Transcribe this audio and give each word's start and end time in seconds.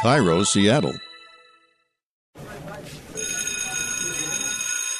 KIRO, 0.00 0.46
Seattle. 0.46 0.94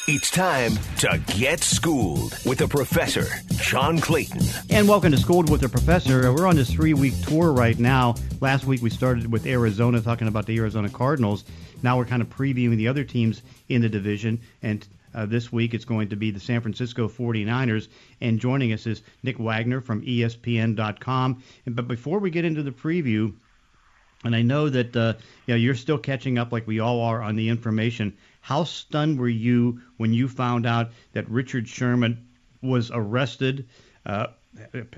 It's 0.06 0.30
time 0.30 0.72
to 0.98 1.18
get 1.38 1.60
schooled 1.60 2.36
with 2.44 2.58
the 2.58 2.68
professor, 2.68 3.24
John 3.62 3.98
Clayton. 3.98 4.42
And 4.68 4.86
welcome 4.86 5.10
to 5.12 5.16
Schooled 5.16 5.48
with 5.48 5.62
the 5.62 5.70
Professor. 5.70 6.30
We're 6.34 6.46
on 6.46 6.56
this 6.56 6.70
three 6.70 6.92
week 6.92 7.14
tour 7.22 7.50
right 7.50 7.78
now. 7.78 8.14
Last 8.42 8.66
week 8.66 8.82
we 8.82 8.90
started 8.90 9.32
with 9.32 9.46
Arizona, 9.46 10.02
talking 10.02 10.28
about 10.28 10.44
the 10.44 10.58
Arizona 10.58 10.90
Cardinals. 10.90 11.44
Now 11.82 11.96
we're 11.96 12.04
kind 12.04 12.20
of 12.20 12.28
previewing 12.28 12.76
the 12.76 12.88
other 12.88 13.04
teams 13.04 13.40
in 13.70 13.80
the 13.80 13.88
division. 13.88 14.38
And 14.60 14.86
uh, 15.14 15.24
this 15.24 15.50
week 15.50 15.72
it's 15.72 15.86
going 15.86 16.10
to 16.10 16.16
be 16.16 16.30
the 16.30 16.40
San 16.40 16.60
Francisco 16.60 17.08
49ers. 17.08 17.88
And 18.20 18.38
joining 18.38 18.74
us 18.74 18.86
is 18.86 19.00
Nick 19.22 19.38
Wagoner 19.38 19.80
from 19.80 20.02
ESPN.com. 20.02 21.42
And, 21.64 21.74
but 21.74 21.88
before 21.88 22.18
we 22.18 22.28
get 22.28 22.44
into 22.44 22.62
the 22.62 22.70
preview, 22.70 23.32
and 24.24 24.36
I 24.36 24.42
know 24.42 24.68
that 24.68 24.96
uh, 24.96 25.14
you 25.46 25.54
know, 25.54 25.56
you're 25.56 25.74
still 25.74 25.98
catching 25.98 26.38
up 26.38 26.52
like 26.52 26.66
we 26.66 26.80
all 26.80 27.00
are 27.00 27.22
on 27.22 27.36
the 27.36 27.48
information. 27.48 28.16
How 28.40 28.64
stunned 28.64 29.18
were 29.18 29.28
you 29.28 29.80
when 29.96 30.12
you 30.12 30.28
found 30.28 30.66
out 30.66 30.90
that 31.12 31.28
Richard 31.28 31.68
Sherman 31.68 32.26
was 32.62 32.90
arrested? 32.90 33.68
Uh, 34.04 34.28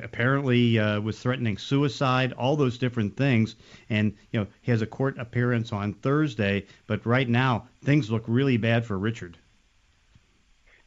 apparently 0.02 0.78
uh, 0.78 1.00
was 1.00 1.18
threatening 1.20 1.58
suicide, 1.58 2.32
all 2.32 2.56
those 2.56 2.78
different 2.78 3.16
things. 3.16 3.54
And 3.90 4.14
you 4.30 4.40
know 4.40 4.46
he 4.62 4.70
has 4.70 4.82
a 4.82 4.86
court 4.86 5.18
appearance 5.18 5.72
on 5.72 5.94
Thursday, 5.94 6.66
but 6.86 7.04
right 7.06 7.28
now 7.28 7.68
things 7.82 8.10
look 8.10 8.24
really 8.26 8.56
bad 8.56 8.84
for 8.84 8.98
Richard. 8.98 9.36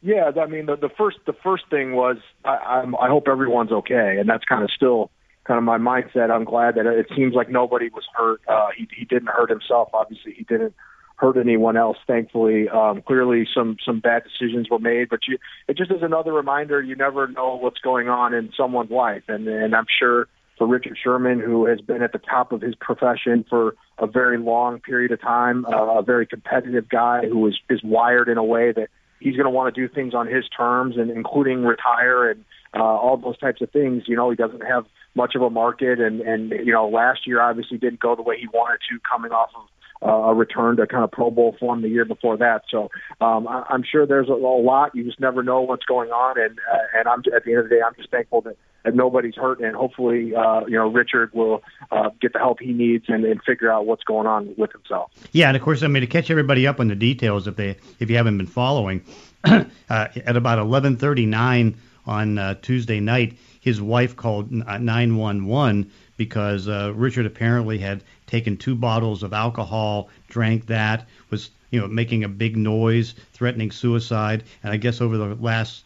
Yeah, 0.02 0.30
I 0.38 0.46
mean 0.46 0.66
the, 0.66 0.76
the 0.76 0.90
first 0.90 1.18
the 1.26 1.32
first 1.32 1.64
thing 1.70 1.94
was 1.94 2.18
I, 2.44 2.56
I'm, 2.56 2.94
I 2.96 3.08
hope 3.08 3.28
everyone's 3.28 3.72
okay, 3.72 4.18
and 4.18 4.28
that's 4.28 4.44
kind 4.44 4.62
of 4.62 4.70
still 4.70 5.10
kind 5.46 5.58
of 5.58 5.64
my 5.64 5.78
mindset. 5.78 6.30
I'm 6.30 6.44
glad 6.44 6.74
that 6.74 6.86
it 6.86 7.06
seems 7.14 7.34
like 7.34 7.48
nobody 7.48 7.88
was 7.88 8.04
hurt. 8.14 8.40
Uh, 8.48 8.68
he 8.76 8.88
he 8.96 9.04
didn't 9.04 9.28
hurt 9.28 9.50
himself. 9.50 9.90
Obviously, 9.92 10.32
he 10.32 10.44
didn't 10.44 10.74
hurt 11.16 11.36
anyone 11.36 11.76
else. 11.76 11.96
Thankfully, 12.06 12.68
um, 12.68 13.02
clearly 13.02 13.46
some 13.54 13.76
some 13.84 14.00
bad 14.00 14.24
decisions 14.24 14.68
were 14.70 14.78
made, 14.78 15.08
but 15.08 15.20
you 15.28 15.38
it 15.68 15.76
just 15.76 15.90
is 15.90 16.02
another 16.02 16.32
reminder. 16.32 16.82
You 16.82 16.96
never 16.96 17.26
know 17.26 17.56
what's 17.56 17.80
going 17.80 18.08
on 18.08 18.34
in 18.34 18.52
someone's 18.56 18.90
life, 18.90 19.24
and 19.28 19.46
and 19.48 19.74
I'm 19.74 19.86
sure 19.98 20.28
for 20.58 20.66
Richard 20.66 20.96
Sherman, 21.02 21.40
who 21.40 21.66
has 21.66 21.80
been 21.80 22.02
at 22.02 22.12
the 22.12 22.18
top 22.18 22.52
of 22.52 22.62
his 22.62 22.74
profession 22.74 23.44
for 23.48 23.76
a 23.98 24.06
very 24.06 24.38
long 24.38 24.80
period 24.80 25.12
of 25.12 25.20
time, 25.20 25.66
uh, 25.66 25.98
a 25.98 26.02
very 26.02 26.26
competitive 26.26 26.88
guy 26.88 27.26
who 27.26 27.46
is 27.46 27.58
is 27.70 27.82
wired 27.82 28.28
in 28.28 28.38
a 28.38 28.44
way 28.44 28.72
that 28.72 28.88
he's 29.20 29.36
going 29.36 29.44
to 29.44 29.50
want 29.50 29.74
to 29.74 29.80
do 29.80 29.92
things 29.92 30.14
on 30.14 30.26
his 30.26 30.44
terms, 30.48 30.96
and 30.96 31.10
including 31.10 31.64
retire 31.64 32.30
and 32.30 32.44
uh, 32.74 32.82
all 32.82 33.16
those 33.16 33.38
types 33.38 33.60
of 33.62 33.70
things. 33.70 34.04
You 34.06 34.16
know, 34.16 34.30
he 34.30 34.36
doesn't 34.36 34.62
have 34.62 34.86
much 35.14 35.34
of 35.34 35.42
a 35.42 35.50
market, 35.50 36.00
and 36.00 36.20
and 36.20 36.50
you 36.50 36.72
know, 36.72 36.88
last 36.88 37.26
year 37.26 37.40
obviously 37.40 37.78
didn't 37.78 38.00
go 38.00 38.14
the 38.14 38.22
way 38.22 38.36
he 38.38 38.48
wanted 38.48 38.78
to, 38.90 38.98
coming 39.10 39.32
off 39.32 39.50
of 39.56 39.68
uh, 40.02 40.30
a 40.30 40.34
return 40.34 40.76
to 40.76 40.86
kind 40.86 41.04
of 41.04 41.10
Pro 41.10 41.30
Bowl 41.30 41.56
form 41.58 41.82
the 41.82 41.88
year 41.88 42.04
before 42.04 42.36
that. 42.36 42.62
So 42.70 42.90
um, 43.20 43.48
I, 43.48 43.64
I'm 43.70 43.82
sure 43.82 44.06
there's 44.06 44.28
a, 44.28 44.32
a 44.32 44.62
lot. 44.62 44.94
You 44.94 45.04
just 45.04 45.20
never 45.20 45.42
know 45.42 45.62
what's 45.62 45.84
going 45.84 46.10
on, 46.10 46.38
and 46.40 46.58
uh, 46.58 46.98
and 46.98 47.08
I'm 47.08 47.22
at 47.34 47.44
the 47.44 47.52
end 47.52 47.60
of 47.60 47.68
the 47.68 47.76
day, 47.76 47.80
I'm 47.86 47.94
just 47.96 48.10
thankful 48.10 48.42
that, 48.42 48.56
that 48.86 48.94
nobody's 48.94 49.34
hurt, 49.34 49.60
and 49.60 49.74
hopefully, 49.74 50.34
uh, 50.34 50.60
you 50.66 50.76
know, 50.76 50.86
Richard 50.86 51.34
will 51.34 51.62
uh, 51.90 52.10
get 52.20 52.32
the 52.32 52.38
help 52.38 52.60
he 52.60 52.72
needs 52.72 53.06
and, 53.08 53.24
and 53.24 53.42
figure 53.42 53.70
out 53.70 53.84
what's 53.84 54.04
going 54.04 54.28
on 54.28 54.54
with 54.56 54.70
himself. 54.72 55.10
Yeah, 55.32 55.48
and 55.48 55.56
of 55.56 55.62
course, 55.62 55.82
I 55.82 55.88
mean 55.88 56.02
to 56.02 56.06
catch 56.06 56.30
everybody 56.30 56.66
up 56.68 56.78
on 56.78 56.86
the 56.86 56.94
details 56.94 57.48
if 57.48 57.56
they 57.56 57.76
if 57.98 58.08
you 58.08 58.16
haven't 58.16 58.38
been 58.38 58.46
following, 58.46 59.04
uh, 59.44 59.64
at 59.90 60.36
about 60.36 60.60
11:39 60.60 61.74
on 62.06 62.38
uh, 62.38 62.54
Tuesday 62.62 63.00
night, 63.00 63.36
his 63.60 63.80
wife 63.80 64.14
called 64.14 64.52
911 64.52 65.90
because 66.16 66.68
uh, 66.68 66.92
Richard 66.94 67.26
apparently 67.26 67.78
had 67.78 68.04
taken 68.26 68.56
two 68.56 68.76
bottles 68.76 69.24
of 69.24 69.32
alcohol, 69.32 70.08
drank 70.28 70.66
that, 70.66 71.08
was 71.30 71.50
you 71.72 71.80
know 71.80 71.88
making 71.88 72.22
a 72.22 72.28
big 72.28 72.56
noise, 72.56 73.16
threatening 73.32 73.72
suicide, 73.72 74.44
and 74.62 74.72
I 74.72 74.76
guess 74.76 75.00
over 75.00 75.16
the 75.16 75.34
last 75.34 75.82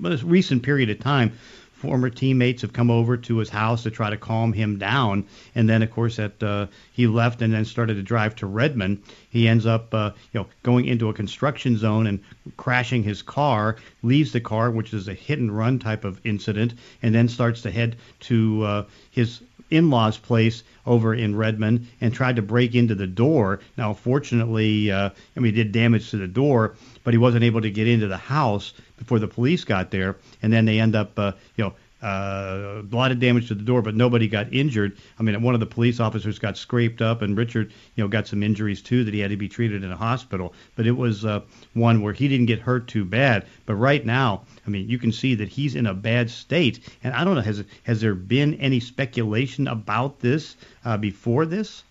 recent 0.00 0.64
period 0.64 0.90
of 0.90 0.98
time, 0.98 1.32
former 1.84 2.08
teammates 2.08 2.62
have 2.62 2.72
come 2.72 2.90
over 2.90 3.16
to 3.16 3.36
his 3.36 3.50
house 3.50 3.82
to 3.82 3.90
try 3.90 4.08
to 4.10 4.16
calm 4.16 4.52
him 4.52 4.78
down. 4.78 5.26
And 5.54 5.68
then, 5.68 5.82
of 5.82 5.90
course, 5.90 6.16
that 6.16 6.42
uh, 6.42 6.66
he 6.92 7.06
left 7.06 7.42
and 7.42 7.52
then 7.52 7.64
started 7.64 7.94
to 7.94 8.02
drive 8.02 8.34
to 8.36 8.46
Redmond. 8.46 9.02
He 9.28 9.46
ends 9.46 9.66
up, 9.66 9.92
uh, 9.92 10.12
you 10.32 10.40
know, 10.40 10.46
going 10.62 10.86
into 10.86 11.10
a 11.10 11.14
construction 11.14 11.76
zone 11.76 12.06
and 12.06 12.20
crashing 12.56 13.02
his 13.02 13.20
car. 13.20 13.76
Leaves 14.02 14.32
the 14.32 14.40
car, 14.40 14.70
which 14.70 14.94
is 14.94 15.08
a 15.08 15.14
hit 15.14 15.38
and 15.38 15.56
run 15.56 15.78
type 15.78 16.04
of 16.04 16.20
incident, 16.24 16.74
and 17.02 17.14
then 17.14 17.28
starts 17.28 17.62
to 17.62 17.70
head 17.70 17.96
to 18.20 18.62
uh, 18.64 18.84
his 19.10 19.40
in-laws 19.74 20.18
place 20.18 20.62
over 20.86 21.14
in 21.14 21.36
Redmond 21.36 21.86
and 22.00 22.12
tried 22.12 22.36
to 22.36 22.42
break 22.42 22.74
into 22.74 22.94
the 22.94 23.06
door. 23.06 23.60
Now, 23.76 23.94
fortunately, 23.94 24.90
uh, 24.90 25.10
I 25.36 25.40
mean, 25.40 25.54
he 25.54 25.62
did 25.62 25.72
damage 25.72 26.10
to 26.10 26.16
the 26.16 26.28
door, 26.28 26.76
but 27.02 27.14
he 27.14 27.18
wasn't 27.18 27.44
able 27.44 27.60
to 27.62 27.70
get 27.70 27.88
into 27.88 28.06
the 28.06 28.16
house 28.16 28.72
before 28.96 29.18
the 29.18 29.28
police 29.28 29.64
got 29.64 29.90
there. 29.90 30.16
And 30.42 30.52
then 30.52 30.64
they 30.64 30.78
end 30.78 30.94
up, 30.94 31.18
uh, 31.18 31.32
you 31.56 31.64
know, 31.64 31.74
uh, 32.04 32.82
a 32.82 32.94
lot 32.94 33.10
of 33.10 33.18
damage 33.18 33.48
to 33.48 33.54
the 33.54 33.62
door, 33.62 33.80
but 33.80 33.96
nobody 33.96 34.28
got 34.28 34.52
injured. 34.52 34.98
I 35.18 35.22
mean, 35.22 35.40
one 35.40 35.54
of 35.54 35.60
the 35.60 35.66
police 35.66 36.00
officers 36.00 36.38
got 36.38 36.58
scraped 36.58 37.00
up, 37.00 37.22
and 37.22 37.34
Richard, 37.34 37.72
you 37.94 38.04
know, 38.04 38.08
got 38.08 38.26
some 38.26 38.42
injuries 38.42 38.82
too 38.82 39.04
that 39.04 39.14
he 39.14 39.20
had 39.20 39.30
to 39.30 39.38
be 39.38 39.48
treated 39.48 39.82
in 39.82 39.90
a 39.90 39.96
hospital. 39.96 40.52
But 40.76 40.86
it 40.86 40.92
was 40.92 41.24
uh, 41.24 41.40
one 41.72 42.02
where 42.02 42.12
he 42.12 42.28
didn't 42.28 42.46
get 42.46 42.60
hurt 42.60 42.88
too 42.88 43.06
bad. 43.06 43.46
But 43.64 43.76
right 43.76 44.04
now, 44.04 44.42
I 44.66 44.70
mean, 44.70 44.88
you 44.88 44.98
can 44.98 45.12
see 45.12 45.34
that 45.36 45.48
he's 45.48 45.74
in 45.74 45.86
a 45.86 45.94
bad 45.94 46.28
state. 46.30 46.80
And 47.02 47.14
I 47.14 47.24
don't 47.24 47.36
know, 47.36 47.40
has 47.40 47.64
has 47.84 48.02
there 48.02 48.14
been 48.14 48.54
any 48.56 48.80
speculation 48.80 49.66
about 49.66 50.20
this 50.20 50.56
uh, 50.84 50.98
before 50.98 51.46
this? 51.46 51.84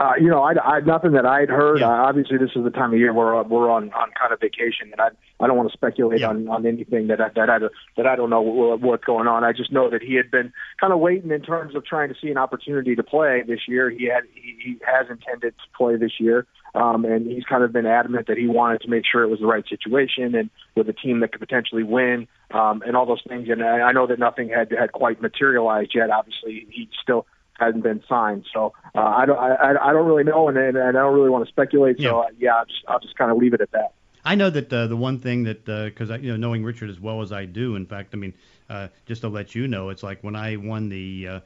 Uh, 0.00 0.12
you 0.18 0.30
know, 0.30 0.42
I, 0.42 0.52
I 0.52 0.80
nothing 0.80 1.12
that 1.12 1.26
I'd 1.26 1.50
heard. 1.50 1.80
Yeah. 1.80 1.88
Uh, 1.88 2.08
obviously, 2.08 2.38
this 2.38 2.48
is 2.56 2.64
the 2.64 2.70
time 2.70 2.94
of 2.94 2.98
year 2.98 3.12
where 3.12 3.42
we're 3.42 3.70
on 3.70 3.92
on 3.92 4.10
kind 4.18 4.32
of 4.32 4.40
vacation, 4.40 4.88
and 4.92 4.98
I 4.98 5.08
I 5.38 5.46
don't 5.46 5.58
want 5.58 5.70
to 5.70 5.76
speculate 5.76 6.20
yeah. 6.20 6.30
on 6.30 6.48
on 6.48 6.64
anything 6.64 7.08
that 7.08 7.20
I, 7.20 7.28
that 7.34 7.50
I 7.50 7.58
that 7.98 8.06
I 8.06 8.16
don't 8.16 8.30
know 8.30 8.40
what's 8.40 9.04
going 9.04 9.26
on. 9.26 9.44
I 9.44 9.52
just 9.52 9.70
know 9.70 9.90
that 9.90 10.02
he 10.02 10.14
had 10.14 10.30
been 10.30 10.54
kind 10.80 10.94
of 10.94 11.00
waiting 11.00 11.30
in 11.30 11.42
terms 11.42 11.74
of 11.74 11.84
trying 11.84 12.08
to 12.08 12.14
see 12.18 12.30
an 12.30 12.38
opportunity 12.38 12.96
to 12.96 13.02
play 13.02 13.42
this 13.46 13.60
year. 13.68 13.90
He 13.90 14.06
had 14.06 14.22
he, 14.34 14.56
he 14.64 14.76
has 14.86 15.06
intended 15.10 15.52
to 15.52 15.76
play 15.76 15.96
this 15.96 16.12
year, 16.18 16.46
um, 16.74 17.04
and 17.04 17.26
he's 17.26 17.44
kind 17.44 17.62
of 17.62 17.70
been 17.70 17.84
adamant 17.84 18.28
that 18.28 18.38
he 18.38 18.46
wanted 18.46 18.80
to 18.80 18.88
make 18.88 19.02
sure 19.04 19.22
it 19.22 19.28
was 19.28 19.40
the 19.40 19.46
right 19.46 19.68
situation 19.68 20.34
and 20.34 20.48
with 20.76 20.88
a 20.88 20.94
team 20.94 21.20
that 21.20 21.32
could 21.32 21.40
potentially 21.40 21.82
win 21.82 22.26
um, 22.52 22.82
and 22.86 22.96
all 22.96 23.04
those 23.04 23.22
things. 23.28 23.50
And 23.50 23.62
I, 23.62 23.80
I 23.80 23.92
know 23.92 24.06
that 24.06 24.18
nothing 24.18 24.48
had 24.48 24.70
had 24.72 24.92
quite 24.92 25.20
materialized 25.20 25.92
yet. 25.94 26.08
Obviously, 26.08 26.66
he 26.70 26.88
still 27.02 27.26
hasn't 27.60 27.82
been 27.82 28.02
signed. 28.08 28.46
So 28.52 28.72
uh, 28.94 29.00
I 29.00 29.26
don't 29.26 29.38
I, 29.38 29.74
I 29.80 29.92
don't 29.92 30.06
really 30.06 30.24
know, 30.24 30.48
and, 30.48 30.56
and 30.58 30.78
I 30.78 30.92
don't 30.92 31.14
really 31.14 31.30
want 31.30 31.44
to 31.44 31.50
speculate. 31.50 32.00
So 32.00 32.20
uh, 32.20 32.26
yeah, 32.38 32.56
I'll 32.56 32.66
just, 32.66 32.84
I'll 32.88 33.00
just 33.00 33.16
kind 33.16 33.30
of 33.30 33.36
leave 33.36 33.54
it 33.54 33.60
at 33.60 33.70
that. 33.72 33.92
I 34.24 34.34
know 34.34 34.50
that 34.50 34.72
uh, 34.72 34.86
the 34.86 34.96
one 34.96 35.18
thing 35.18 35.44
that 35.44 35.64
because 35.64 36.10
uh, 36.10 36.18
you 36.18 36.30
know 36.30 36.36
knowing 36.36 36.64
Richard 36.64 36.90
as 36.90 37.00
well 37.00 37.22
as 37.22 37.32
I 37.32 37.44
do, 37.44 37.76
in 37.76 37.86
fact, 37.86 38.10
I 38.12 38.16
mean, 38.16 38.34
uh, 38.68 38.88
just 39.06 39.22
to 39.22 39.28
let 39.28 39.54
you 39.54 39.68
know, 39.68 39.90
it's 39.90 40.02
like 40.02 40.22
when 40.22 40.36
I 40.36 40.56
won 40.56 40.88
the 40.88 41.28
uh, 41.28 41.40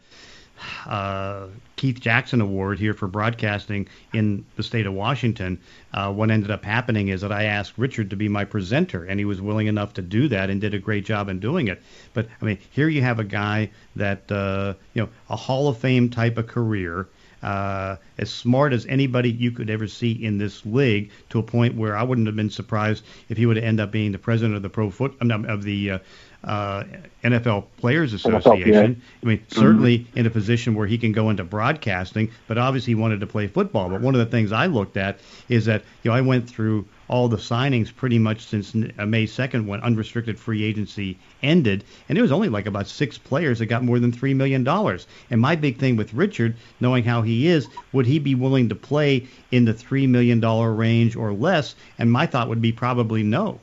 uh, 0.87 1.47
Keith 1.76 2.00
Jackson 2.00 2.41
Award 2.41 2.78
here 2.78 2.94
for 2.94 3.09
broadcasting 3.09 3.88
in 4.12 4.44
the 4.56 4.62
state 4.62 4.87
of 4.87 4.94
Washington. 4.94 5.59
Uh, 5.92 6.12
what 6.12 6.31
ended 6.31 6.50
up 6.50 6.65
happening 6.65 7.09
is 7.09 7.20
that 7.22 7.32
I 7.32 7.44
asked 7.44 7.75
Richard 7.76 8.10
to 8.10 8.16
be 8.16 8.28
my 8.28 8.44
presenter, 8.44 9.04
and 9.04 9.19
he 9.19 9.25
was 9.25 9.41
willing 9.41 9.66
enough 9.66 9.94
to 9.94 10.03
do 10.03 10.28
that 10.28 10.50
and 10.50 10.60
did 10.60 10.75
a 10.75 10.78
great 10.78 11.04
job 11.04 11.28
in 11.28 11.41
doing 11.41 11.69
it. 11.69 11.82
But 12.12 12.28
I 12.41 12.44
mean, 12.44 12.59
here 12.70 12.88
you 12.88 13.03
have 13.03 13.19
a 13.19 13.25
guy 13.25 13.70
that 13.97 14.31
uh, 14.31 14.75
you 14.94 15.03
know 15.03 15.09
a 15.28 15.37
Hall 15.37 15.69
of 15.69 15.78
Fame 15.78 16.10
type 16.10 16.38
of 16.38 16.47
career. 16.47 17.09
Uh, 17.42 17.97
as 18.16 18.31
smart 18.31 18.72
as 18.72 18.86
anybody 18.86 19.31
you 19.31 19.50
could 19.50 19.69
ever 19.69 19.86
see 19.86 20.12
in 20.12 20.38
this 20.38 20.65
league, 20.65 21.10
to 21.28 21.38
a 21.38 21.42
point 21.42 21.75
where 21.75 21.94
I 21.94 22.03
wouldn't 22.03 22.26
have 22.26 22.36
been 22.36 22.48
surprised 22.48 23.04
if 23.28 23.36
he 23.36 23.44
would 23.44 23.59
ended 23.59 23.84
up 23.84 23.92
being 23.92 24.12
the 24.12 24.19
president 24.19 24.56
of 24.56 24.62
the 24.62 24.71
pro 24.71 24.88
foot 24.88 25.15
of 25.21 25.62
the 25.62 26.00
uh, 26.44 26.84
NFL 27.22 27.65
Players 27.78 28.12
Association. 28.12 29.00
I 29.22 29.27
mean, 29.27 29.44
certainly 29.49 30.00
mm-hmm. 30.00 30.19
in 30.19 30.27
a 30.27 30.31
position 30.31 30.75
where 30.75 30.87
he 30.87 30.99
can 30.99 31.12
go 31.12 31.31
into 31.31 31.43
broadcasting, 31.43 32.31
but 32.47 32.59
obviously 32.59 32.91
he 32.91 32.95
wanted 32.95 33.21
to 33.21 33.27
play 33.27 33.47
football. 33.47 33.89
But 33.89 34.03
one 34.03 34.15
of 34.15 34.19
the 34.19 34.27
things 34.27 34.53
I 34.53 34.66
looked 34.66 34.97
at 34.97 35.19
is 35.48 35.65
that 35.65 35.83
you 36.03 36.10
know 36.10 36.16
I 36.16 36.21
went 36.21 36.48
through 36.48 36.86
all 37.09 37.28
the 37.28 37.36
signings 37.36 37.95
pretty 37.95 38.19
much 38.19 38.41
since 38.45 38.74
uh, 38.74 39.07
May 39.07 39.27
2nd 39.27 39.66
when 39.66 39.80
unrestricted 39.80 40.39
free 40.39 40.65
agency 40.65 41.19
ended, 41.42 41.84
and 42.09 42.16
there 42.16 42.22
was 42.22 42.33
only 42.33 42.48
like 42.48 42.66
about 42.66 42.86
six 42.86 43.16
players 43.16 43.59
that 43.59 43.66
got 43.66 43.83
more 43.83 43.98
than 43.98 44.13
three 44.13 44.34
million 44.34 44.65
dollars. 44.65 45.07
And 45.30 45.41
my 45.41 45.57
big 45.57 45.78
thing 45.78 45.97
with 45.97 46.13
Richard, 46.13 46.57
knowing 46.80 47.04
how 47.04 47.22
he 47.22 47.47
is, 47.47 47.69
would 47.92 48.07
he 48.07 48.19
be 48.19 48.34
willing 48.34 48.69
to 48.69 48.74
play 48.74 49.27
in 49.51 49.65
the 49.65 49.72
three 49.72 50.07
million 50.07 50.41
dollar 50.41 50.72
range 50.74 51.16
or 51.16 51.33
less? 51.33 51.74
And 51.98 52.13
my 52.13 52.27
thought 52.27 52.48
would 52.48 52.63
be 52.63 52.72
probably 52.72 53.22
no. 53.22 53.60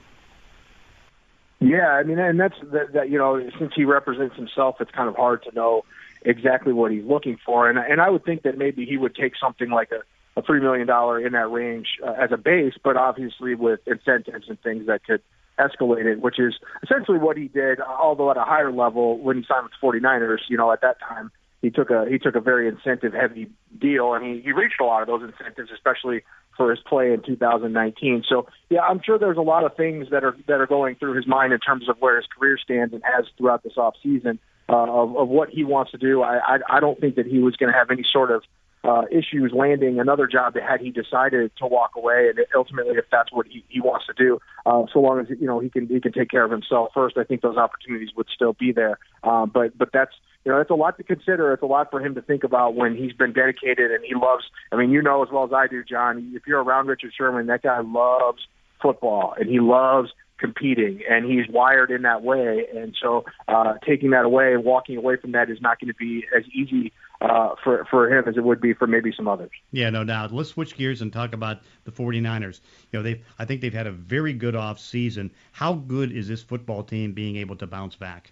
Yeah, 1.62 1.90
I 1.90 2.02
mean, 2.02 2.18
and 2.18 2.40
that's 2.40 2.56
that, 2.72 2.94
that. 2.94 3.10
You 3.12 3.20
know, 3.20 3.40
since 3.60 3.72
he 3.76 3.86
represents 3.86 4.36
himself, 4.36 4.78
it's 4.80 4.90
kind 4.90 5.08
of 5.08 5.16
hard 5.16 5.44
to 5.44 5.54
know 5.54 5.84
exactly 6.24 6.74
what 6.74 6.92
he's 6.92 7.06
looking 7.06 7.38
for. 7.46 7.70
And 7.70 7.78
and 7.78 8.02
I 8.02 8.10
would 8.10 8.26
think 8.26 8.42
that 8.44 8.58
maybe 8.58 8.84
he 8.84 8.98
would 8.98 9.14
take 9.14 9.34
something 9.40 9.70
like 9.70 9.92
a 9.92 10.02
a 10.40 10.42
three 10.42 10.60
million 10.60 10.88
dollar 10.88 11.24
in 11.24 11.34
that 11.34 11.52
range 11.52 12.00
uh, 12.04 12.14
as 12.14 12.32
a 12.32 12.38
base, 12.38 12.74
but 12.84 12.98
obviously 12.98 13.54
with 13.54 13.80
incentives 13.86 14.50
and 14.50 14.60
things 14.62 14.88
that 14.88 15.04
could 15.04 15.22
escalate 15.60 16.06
it, 16.06 16.20
which 16.20 16.40
is 16.40 16.56
essentially 16.82 17.20
what 17.20 17.38
he 17.38 17.48
did. 17.48 17.80
Although 17.80 18.32
at 18.32 18.38
a 18.38 18.44
higher 18.44 18.72
level 18.72 19.20
when 19.20 19.38
he 19.38 19.46
signed 19.48 19.64
with 19.64 19.74
the 19.80 20.00
49ers, 20.08 20.50
you 20.50 20.58
know, 20.58 20.72
at 20.72 20.82
that 20.82 21.00
time 21.00 21.32
he 21.62 21.70
took 21.70 21.90
a 21.90 22.06
he 22.10 22.18
took 22.18 22.36
a 22.36 22.40
very 22.40 22.68
incentive 22.68 23.14
heavy 23.14 23.50
deal, 23.78 24.14
and 24.14 24.26
he, 24.26 24.42
he 24.42 24.52
reached 24.52 24.82
a 24.82 24.86
lot 24.86 25.02
of 25.02 25.08
those 25.08 25.22
incentives, 25.22 25.70
especially 25.74 26.24
for 26.58 26.72
his 26.72 26.80
play 26.80 27.14
in 27.14 27.22
2019. 27.22 28.24
So 28.28 28.48
yeah, 28.70 28.82
I'm 28.82 29.02
sure 29.04 29.20
there's 29.20 29.38
a 29.38 29.42
lot 29.42 29.64
of 29.64 29.76
things 29.76 30.08
that 30.12 30.24
are 30.24 30.36
that 30.48 30.60
are 30.60 30.68
going 30.68 30.96
through 30.96 31.16
his 31.16 31.28
mind 31.28 31.54
in 31.54 31.60
terms 31.60 31.88
of 31.88 31.98
where 32.00 32.18
his 32.18 32.26
career 32.28 32.58
stands 32.58 32.94
and 32.94 33.04
has 33.04 33.26
throughout 33.38 33.64
this 33.64 33.78
off 33.78 33.96
season 34.02 34.40
uh, 34.70 34.76
of, 34.76 35.16
of 35.16 35.28
what 35.28 35.50
he 35.50 35.64
wants 35.64 35.92
to 35.92 35.98
do. 35.98 36.22
I 36.22 36.38
I, 36.38 36.78
I 36.78 36.80
don't 36.80 37.00
think 37.00 37.16
that 37.16 37.28
he 37.28 37.40
was 37.40 37.56
going 37.56 37.72
to 37.72 37.78
have 37.78 37.92
any 37.92 38.04
sort 38.12 38.32
of 38.32 38.44
uh, 38.84 39.04
issues 39.12 39.52
landing 39.54 40.00
another 40.00 40.28
job 40.28 40.54
that 40.56 40.64
had 40.64 40.82
he 40.82 40.90
decided 40.90 41.52
to 41.58 41.68
walk 41.68 41.92
away, 41.96 42.30
and 42.30 42.46
ultimately, 42.56 42.96
if 42.96 43.06
that's 43.12 43.32
what 43.32 43.46
he, 43.48 43.64
he 43.70 43.80
wants 43.80 44.06
to 44.08 44.14
do, 44.14 44.40
uh, 44.66 44.84
so 44.92 45.00
long 45.00 45.20
as 45.20 45.28
you 45.30 45.46
know 45.46 45.60
he 45.60 45.70
can 45.70 45.88
he 45.88 46.00
can 46.00 46.12
take 46.12 46.30
care 46.30 46.44
of 46.44 46.52
himself 46.52 46.90
first, 46.94 47.18
I 47.18 47.24
think 47.24 47.42
those 47.42 47.58
opportunities 47.58 48.10
would 48.16 48.28
still 48.34 48.54
be 48.54 48.72
there. 48.72 48.98
Uh, 49.24 49.46
but 49.46 49.78
but 49.78 49.90
that's 49.94 50.14
you 50.46 50.52
know 50.52 50.60
it's 50.60 50.72
a 50.72 50.76
lot 50.76 50.98
to 50.98 51.04
consider. 51.04 51.54
It's 51.54 51.64
a 51.64 51.68
lot 51.68 51.92
for 51.92 52.04
him 52.04 52.16
to 52.16 52.22
think 52.22 52.44
about 52.44 52.76
when 52.76 52.96
he's 52.96 53.14
been 53.14 53.34
dedicated 53.34 53.92
and 53.92 54.04
he 54.04 54.16
loves. 54.16 54.46
I 54.72 54.78
mean, 54.78 54.90
you 54.90 55.02
know 55.02 55.24
as 55.24 55.30
well 55.32 55.46
as 55.46 55.54
I 55.54 55.68
do, 55.68 55.84
John. 55.84 56.32
If 56.36 56.48
you're 56.48 56.64
around 56.64 56.88
Richard 56.88 57.14
Sherman, 57.16 57.48
that 57.48 57.62
guy 57.62 57.82
loves 57.82 58.48
football 58.82 59.36
and 59.40 59.48
he 59.48 59.60
loves 59.60 60.10
competing, 60.40 61.02
and 61.08 61.24
he's 61.24 61.48
wired 61.48 61.92
in 61.92 62.02
that 62.02 62.24
way. 62.24 62.66
And 62.76 62.98
so, 63.00 63.26
uh, 63.48 63.76
taking 63.86 64.10
that 64.10 64.26
away 64.26 64.58
walking 64.58 64.98
away 64.98 65.16
from 65.18 65.34
that 65.34 65.52
is 65.52 65.62
not 65.62 65.80
going 65.80 65.90
to 65.90 65.94
be 65.94 66.26
as 66.36 66.44
easy 66.48 66.92
uh, 67.22 67.56
for 67.64 67.86
for 67.90 68.12
him 68.12 68.28
as 68.28 68.36
it 68.36 68.44
would 68.44 68.60
be 68.60 68.74
for 68.74 68.88
maybe 68.88 69.14
some 69.16 69.28
others. 69.28 69.52
Yeah, 69.72 69.90
no 69.90 70.04
doubt. 70.04 70.34
Let's 70.34 70.50
switch 70.50 70.76
gears 70.76 71.02
and 71.02 71.14
talk 71.14 71.34
about 71.34 71.60
the 71.84 71.92
49ers. 71.92 72.62
You 72.92 73.00
know, 73.00 73.04
they 73.04 73.22
I 73.38 73.46
think 73.46 73.62
they've 73.62 73.74
had 73.74 73.88
a 73.88 73.92
very 73.92 74.34
good 74.34 74.56
off 74.56 74.80
season. 74.80 75.32
How 75.52 75.74
good 75.74 76.12
is 76.12 76.28
this 76.28 76.42
football 76.42 76.84
team 76.84 77.14
being 77.14 77.36
able 77.38 77.56
to 77.58 77.68
bounce 77.68 77.96
back? 77.96 78.32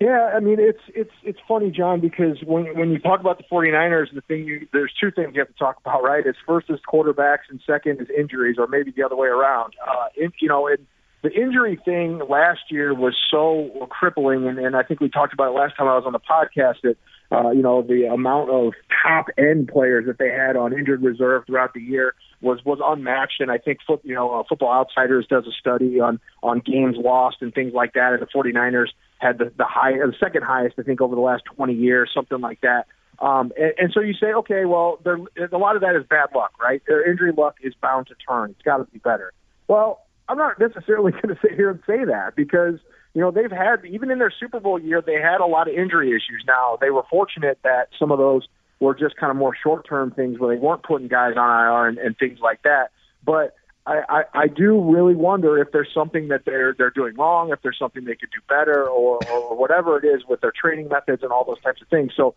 Yeah, 0.00 0.32
I 0.34 0.40
mean 0.40 0.58
it's 0.60 0.82
it's 0.88 1.10
it's 1.22 1.38
funny, 1.46 1.70
John, 1.70 2.00
because 2.00 2.38
when 2.44 2.76
when 2.78 2.90
you 2.90 2.98
talk 2.98 3.20
about 3.20 3.38
the 3.38 3.44
49ers, 3.50 4.14
the 4.14 4.20
thing 4.22 4.44
you 4.44 4.66
there's 4.72 4.92
two 5.00 5.10
things 5.10 5.32
you 5.34 5.40
have 5.40 5.48
to 5.48 5.58
talk 5.58 5.78
about, 5.84 6.02
right? 6.02 6.26
Is 6.26 6.36
first 6.46 6.70
is 6.70 6.78
quarterbacks 6.92 7.50
and 7.50 7.60
second 7.66 8.00
is 8.00 8.08
injuries, 8.16 8.56
or 8.58 8.66
maybe 8.66 8.90
the 8.90 9.02
other 9.02 9.16
way 9.16 9.28
around. 9.28 9.74
Uh, 9.84 10.06
in, 10.16 10.32
you 10.40 10.48
know, 10.48 10.66
it, 10.66 10.80
the 11.22 11.32
injury 11.32 11.78
thing 11.84 12.20
last 12.28 12.60
year 12.70 12.94
was 12.94 13.14
so 13.30 13.88
crippling, 13.90 14.46
and, 14.46 14.58
and 14.58 14.76
I 14.76 14.82
think 14.82 15.00
we 15.00 15.08
talked 15.08 15.32
about 15.32 15.48
it 15.48 15.58
last 15.58 15.76
time 15.76 15.88
I 15.88 15.96
was 15.96 16.04
on 16.06 16.12
the 16.12 16.20
podcast 16.20 16.80
that 16.82 16.96
uh, 17.30 17.50
you 17.50 17.62
know 17.62 17.82
the 17.82 18.04
amount 18.04 18.50
of 18.50 18.72
top 19.02 19.26
end 19.36 19.68
players 19.68 20.06
that 20.06 20.18
they 20.18 20.30
had 20.30 20.56
on 20.56 20.72
injured 20.72 21.02
reserve 21.02 21.44
throughout 21.46 21.74
the 21.74 21.80
year 21.80 22.14
was 22.40 22.64
was 22.64 22.78
unmatched. 22.82 23.40
And 23.40 23.50
I 23.50 23.58
think 23.58 23.80
foot, 23.86 24.00
you 24.04 24.14
know 24.14 24.40
uh, 24.40 24.42
Football 24.48 24.72
Outsiders 24.72 25.26
does 25.28 25.44
a 25.46 25.52
study 25.58 25.98
on 25.98 26.20
on 26.42 26.60
games 26.60 26.96
lost 26.96 27.38
and 27.40 27.52
things 27.52 27.72
like 27.74 27.94
that, 27.94 28.12
and 28.12 28.22
the 28.22 28.26
49ers 28.26 28.88
had 29.18 29.38
the 29.38 29.52
the 29.56 29.64
high, 29.64 29.92
the 29.92 30.14
second 30.20 30.44
highest, 30.44 30.76
I 30.78 30.82
think, 30.82 31.00
over 31.00 31.14
the 31.14 31.20
last 31.20 31.44
20 31.56 31.74
years, 31.74 32.10
something 32.14 32.40
like 32.40 32.60
that. 32.60 32.86
Um, 33.18 33.52
and, 33.58 33.72
and 33.78 33.92
so 33.92 34.00
you 34.00 34.14
say, 34.14 34.32
okay, 34.32 34.64
well, 34.64 35.00
there, 35.02 35.18
a 35.50 35.58
lot 35.58 35.74
of 35.74 35.82
that 35.82 35.96
is 35.96 36.06
bad 36.08 36.28
luck, 36.34 36.52
right? 36.60 36.80
Their 36.86 37.10
injury 37.10 37.32
luck 37.36 37.56
is 37.60 37.74
bound 37.82 38.06
to 38.06 38.14
turn. 38.28 38.50
It's 38.50 38.62
got 38.62 38.76
to 38.76 38.84
be 38.84 39.00
better. 39.00 39.32
Well, 39.66 40.06
I'm 40.28 40.38
not 40.38 40.58
necessarily 40.58 41.12
going 41.22 41.28
to 41.28 41.38
sit 41.40 41.52
here 41.52 41.70
and 41.70 41.80
say 41.86 42.04
that 42.04 42.36
because 42.36 42.78
you 43.14 43.20
know 43.20 43.30
they've 43.30 43.50
had 43.50 43.84
even 43.84 44.10
in 44.10 44.18
their 44.18 44.32
Super 44.38 44.60
Bowl 44.60 44.78
year 44.78 45.02
they 45.04 45.20
had 45.20 45.40
a 45.40 45.46
lot 45.46 45.68
of 45.68 45.74
injury 45.74 46.10
issues. 46.10 46.44
Now 46.46 46.78
they 46.80 46.90
were 46.90 47.04
fortunate 47.10 47.58
that 47.64 47.88
some 47.98 48.10
of 48.10 48.18
those 48.18 48.46
were 48.80 48.94
just 48.94 49.16
kind 49.16 49.30
of 49.30 49.36
more 49.36 49.56
short-term 49.60 50.12
things 50.12 50.38
where 50.38 50.54
they 50.54 50.60
weren't 50.60 50.82
putting 50.84 51.08
guys 51.08 51.34
on 51.36 51.48
IR 51.50 51.88
and, 51.88 51.98
and 51.98 52.16
things 52.16 52.38
like 52.40 52.62
that. 52.62 52.90
But 53.24 53.56
I, 53.86 54.02
I, 54.08 54.22
I 54.42 54.46
do 54.46 54.80
really 54.80 55.14
wonder 55.14 55.58
if 55.58 55.72
there's 55.72 55.88
something 55.92 56.28
that 56.28 56.44
they're 56.44 56.74
they're 56.76 56.90
doing 56.90 57.16
wrong, 57.16 57.50
if 57.50 57.62
there's 57.62 57.78
something 57.78 58.04
they 58.04 58.14
could 58.14 58.30
do 58.30 58.40
better, 58.48 58.86
or, 58.86 59.18
or 59.30 59.56
whatever 59.56 59.98
it 59.98 60.04
is 60.04 60.24
with 60.28 60.40
their 60.42 60.52
training 60.52 60.88
methods 60.88 61.22
and 61.22 61.32
all 61.32 61.44
those 61.44 61.60
types 61.62 61.80
of 61.80 61.88
things. 61.88 62.12
So, 62.16 62.34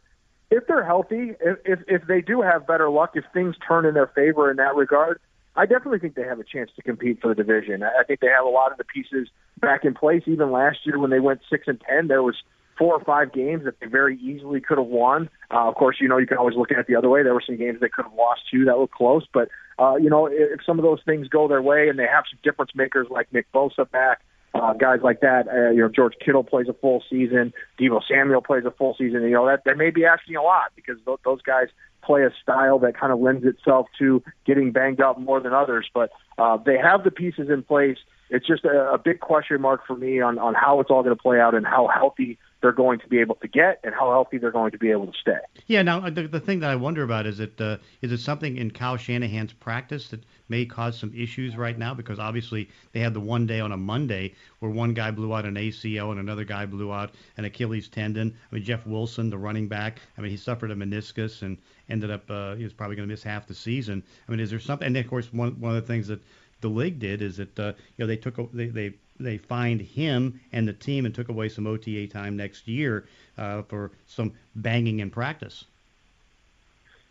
if 0.49 0.67
they're 0.67 0.85
healthy, 0.85 1.31
if, 1.39 1.79
if 1.87 2.07
they 2.07 2.21
do 2.21 2.41
have 2.41 2.67
better 2.67 2.89
luck, 2.89 3.11
if 3.15 3.23
things 3.33 3.55
turn 3.65 3.85
in 3.85 3.93
their 3.93 4.07
favor 4.07 4.51
in 4.51 4.57
that 4.57 4.75
regard, 4.75 5.19
I 5.55 5.65
definitely 5.65 5.99
think 5.99 6.15
they 6.15 6.23
have 6.23 6.39
a 6.39 6.43
chance 6.43 6.71
to 6.75 6.81
compete 6.81 7.19
for 7.21 7.27
the 7.29 7.35
division. 7.35 7.83
I 7.83 8.03
think 8.03 8.21
they 8.21 8.27
have 8.27 8.45
a 8.45 8.49
lot 8.49 8.71
of 8.71 8.77
the 8.77 8.85
pieces 8.85 9.27
back 9.59 9.83
in 9.83 9.93
place. 9.93 10.23
Even 10.25 10.51
last 10.51 10.79
year 10.85 10.97
when 10.97 11.09
they 11.09 11.19
went 11.19 11.41
six 11.49 11.67
and 11.67 11.81
ten, 11.81 12.07
there 12.07 12.23
was 12.23 12.35
four 12.77 12.95
or 12.95 13.03
five 13.03 13.33
games 13.33 13.65
that 13.65 13.79
they 13.79 13.85
very 13.85 14.17
easily 14.17 14.61
could 14.61 14.77
have 14.77 14.87
won. 14.87 15.29
Uh, 15.51 15.67
of 15.67 15.75
course, 15.75 15.97
you 15.99 16.07
know 16.07 16.17
you 16.17 16.27
can 16.27 16.37
always 16.37 16.55
look 16.55 16.71
at 16.71 16.79
it 16.79 16.87
the 16.87 16.95
other 16.95 17.09
way. 17.09 17.21
There 17.21 17.33
were 17.33 17.43
some 17.45 17.57
games 17.57 17.79
they 17.81 17.89
could 17.89 18.05
have 18.05 18.13
lost 18.13 18.41
too 18.49 18.65
that 18.65 18.77
were 18.77 18.87
close, 18.87 19.25
but 19.33 19.49
uh, 19.77 19.95
you 19.95 20.09
know 20.09 20.27
if 20.27 20.61
some 20.65 20.79
of 20.79 20.83
those 20.83 20.99
things 21.05 21.27
go 21.27 21.47
their 21.47 21.61
way 21.61 21.89
and 21.89 21.99
they 21.99 22.07
have 22.07 22.23
some 22.31 22.39
difference 22.43 22.71
makers 22.73 23.07
like 23.09 23.31
Nick 23.33 23.51
Bosa 23.51 23.89
back, 23.91 24.21
uh, 24.53 24.73
guys 24.73 24.99
like 25.03 25.21
that, 25.21 25.47
uh, 25.47 25.69
you 25.69 25.81
know 25.81 25.89
George 25.89 26.13
Kittle 26.23 26.43
plays 26.43 26.67
a 26.67 26.73
full 26.73 27.03
season, 27.09 27.53
Deebo 27.79 28.01
Samuel 28.07 28.41
plays 28.41 28.65
a 28.65 28.71
full 28.71 28.95
season. 28.97 29.23
You 29.23 29.31
know 29.31 29.45
that 29.47 29.63
they 29.65 29.73
may 29.73 29.91
be 29.91 30.05
asking 30.05 30.35
a 30.35 30.41
lot 30.41 30.71
because 30.75 30.97
th- 31.05 31.19
those 31.23 31.41
guys 31.41 31.67
play 32.03 32.23
a 32.23 32.31
style 32.41 32.79
that 32.79 32.97
kind 32.99 33.13
of 33.13 33.19
lends 33.19 33.45
itself 33.45 33.87
to 33.99 34.23
getting 34.45 34.71
banged 34.71 34.99
up 34.99 35.19
more 35.19 35.39
than 35.39 35.53
others. 35.53 35.89
But 35.93 36.11
uh, 36.37 36.57
they 36.57 36.77
have 36.77 37.03
the 37.03 37.11
pieces 37.11 37.49
in 37.49 37.63
place. 37.63 37.97
It's 38.29 38.47
just 38.47 38.65
a, 38.65 38.93
a 38.93 38.97
big 38.97 39.19
question 39.19 39.61
mark 39.61 39.85
for 39.85 39.95
me 39.95 40.19
on 40.21 40.37
on 40.37 40.53
how 40.53 40.79
it's 40.79 40.89
all 40.89 41.03
going 41.03 41.15
to 41.15 41.21
play 41.21 41.39
out 41.39 41.55
and 41.55 41.65
how 41.65 41.87
healthy 41.87 42.37
they're 42.61 42.71
going 42.71 42.99
to 42.99 43.07
be 43.07 43.19
able 43.19 43.35
to 43.35 43.47
get 43.47 43.79
and 43.83 43.93
how 43.93 44.11
healthy 44.11 44.37
they're 44.37 44.51
going 44.51 44.71
to 44.71 44.77
be 44.77 44.91
able 44.91 45.07
to 45.07 45.17
stay. 45.19 45.39
Yeah. 45.67 45.81
Now 45.81 46.09
the, 46.09 46.27
the 46.27 46.39
thing 46.39 46.59
that 46.59 46.69
I 46.69 46.75
wonder 46.75 47.03
about 47.03 47.25
is 47.25 47.39
it 47.39 47.59
uh, 47.59 47.77
is 48.01 48.11
it 48.11 48.19
something 48.19 48.57
in 48.57 48.71
Kyle 48.71 48.97
Shanahan's 48.97 49.53
practice 49.53 50.09
that 50.09 50.23
may 50.47 50.65
cause 50.65 50.97
some 50.97 51.13
issues 51.15 51.57
right 51.57 51.77
now 51.77 51.93
because 51.93 52.19
obviously 52.19 52.69
they 52.91 52.99
had 52.99 53.13
the 53.13 53.19
one 53.19 53.47
day 53.47 53.59
on 53.59 53.71
a 53.71 53.77
Monday 53.77 54.35
where 54.59 54.71
one 54.71 54.93
guy 54.93 55.11
blew 55.11 55.33
out 55.33 55.45
an 55.45 55.55
ACL 55.55 56.11
and 56.11 56.19
another 56.19 56.43
guy 56.43 56.65
blew 56.65 56.91
out 56.91 57.11
an 57.37 57.45
Achilles 57.45 57.87
tendon. 57.87 58.35
I 58.51 58.55
mean 58.55 58.63
Jeff 58.63 58.85
Wilson, 58.85 59.29
the 59.29 59.37
running 59.37 59.67
back, 59.67 59.99
I 60.17 60.21
mean 60.21 60.31
he 60.31 60.37
suffered 60.37 60.71
a 60.71 60.75
meniscus 60.75 61.41
and 61.41 61.57
ended 61.89 62.11
up 62.11 62.29
uh, 62.29 62.55
he 62.55 62.63
was 62.63 62.73
probably 62.73 62.95
going 62.95 63.07
to 63.07 63.11
miss 63.11 63.23
half 63.23 63.47
the 63.47 63.55
season. 63.55 64.03
I 64.27 64.31
mean 64.31 64.39
is 64.39 64.49
there 64.49 64.59
something? 64.59 64.85
And 64.85 64.97
of 64.97 65.07
course 65.07 65.31
one 65.33 65.59
one 65.59 65.75
of 65.75 65.81
the 65.81 65.87
things 65.87 66.07
that 66.07 66.21
the 66.61 66.69
league 66.69 66.99
did 66.99 67.21
is 67.21 67.37
that 67.37 67.59
uh, 67.59 67.73
you 67.97 68.03
know 68.03 68.07
they 68.07 68.17
took 68.17 68.51
they 68.53 68.67
they 68.67 68.93
they 69.19 69.37
fined 69.37 69.81
him 69.81 70.39
and 70.51 70.67
the 70.67 70.73
team 70.73 71.05
and 71.05 71.13
took 71.13 71.29
away 71.29 71.49
some 71.49 71.67
OTA 71.67 72.07
time 72.07 72.35
next 72.37 72.67
year 72.67 73.07
uh, 73.37 73.61
for 73.63 73.91
some 74.07 74.33
banging 74.55 74.99
in 74.99 75.09
practice. 75.09 75.65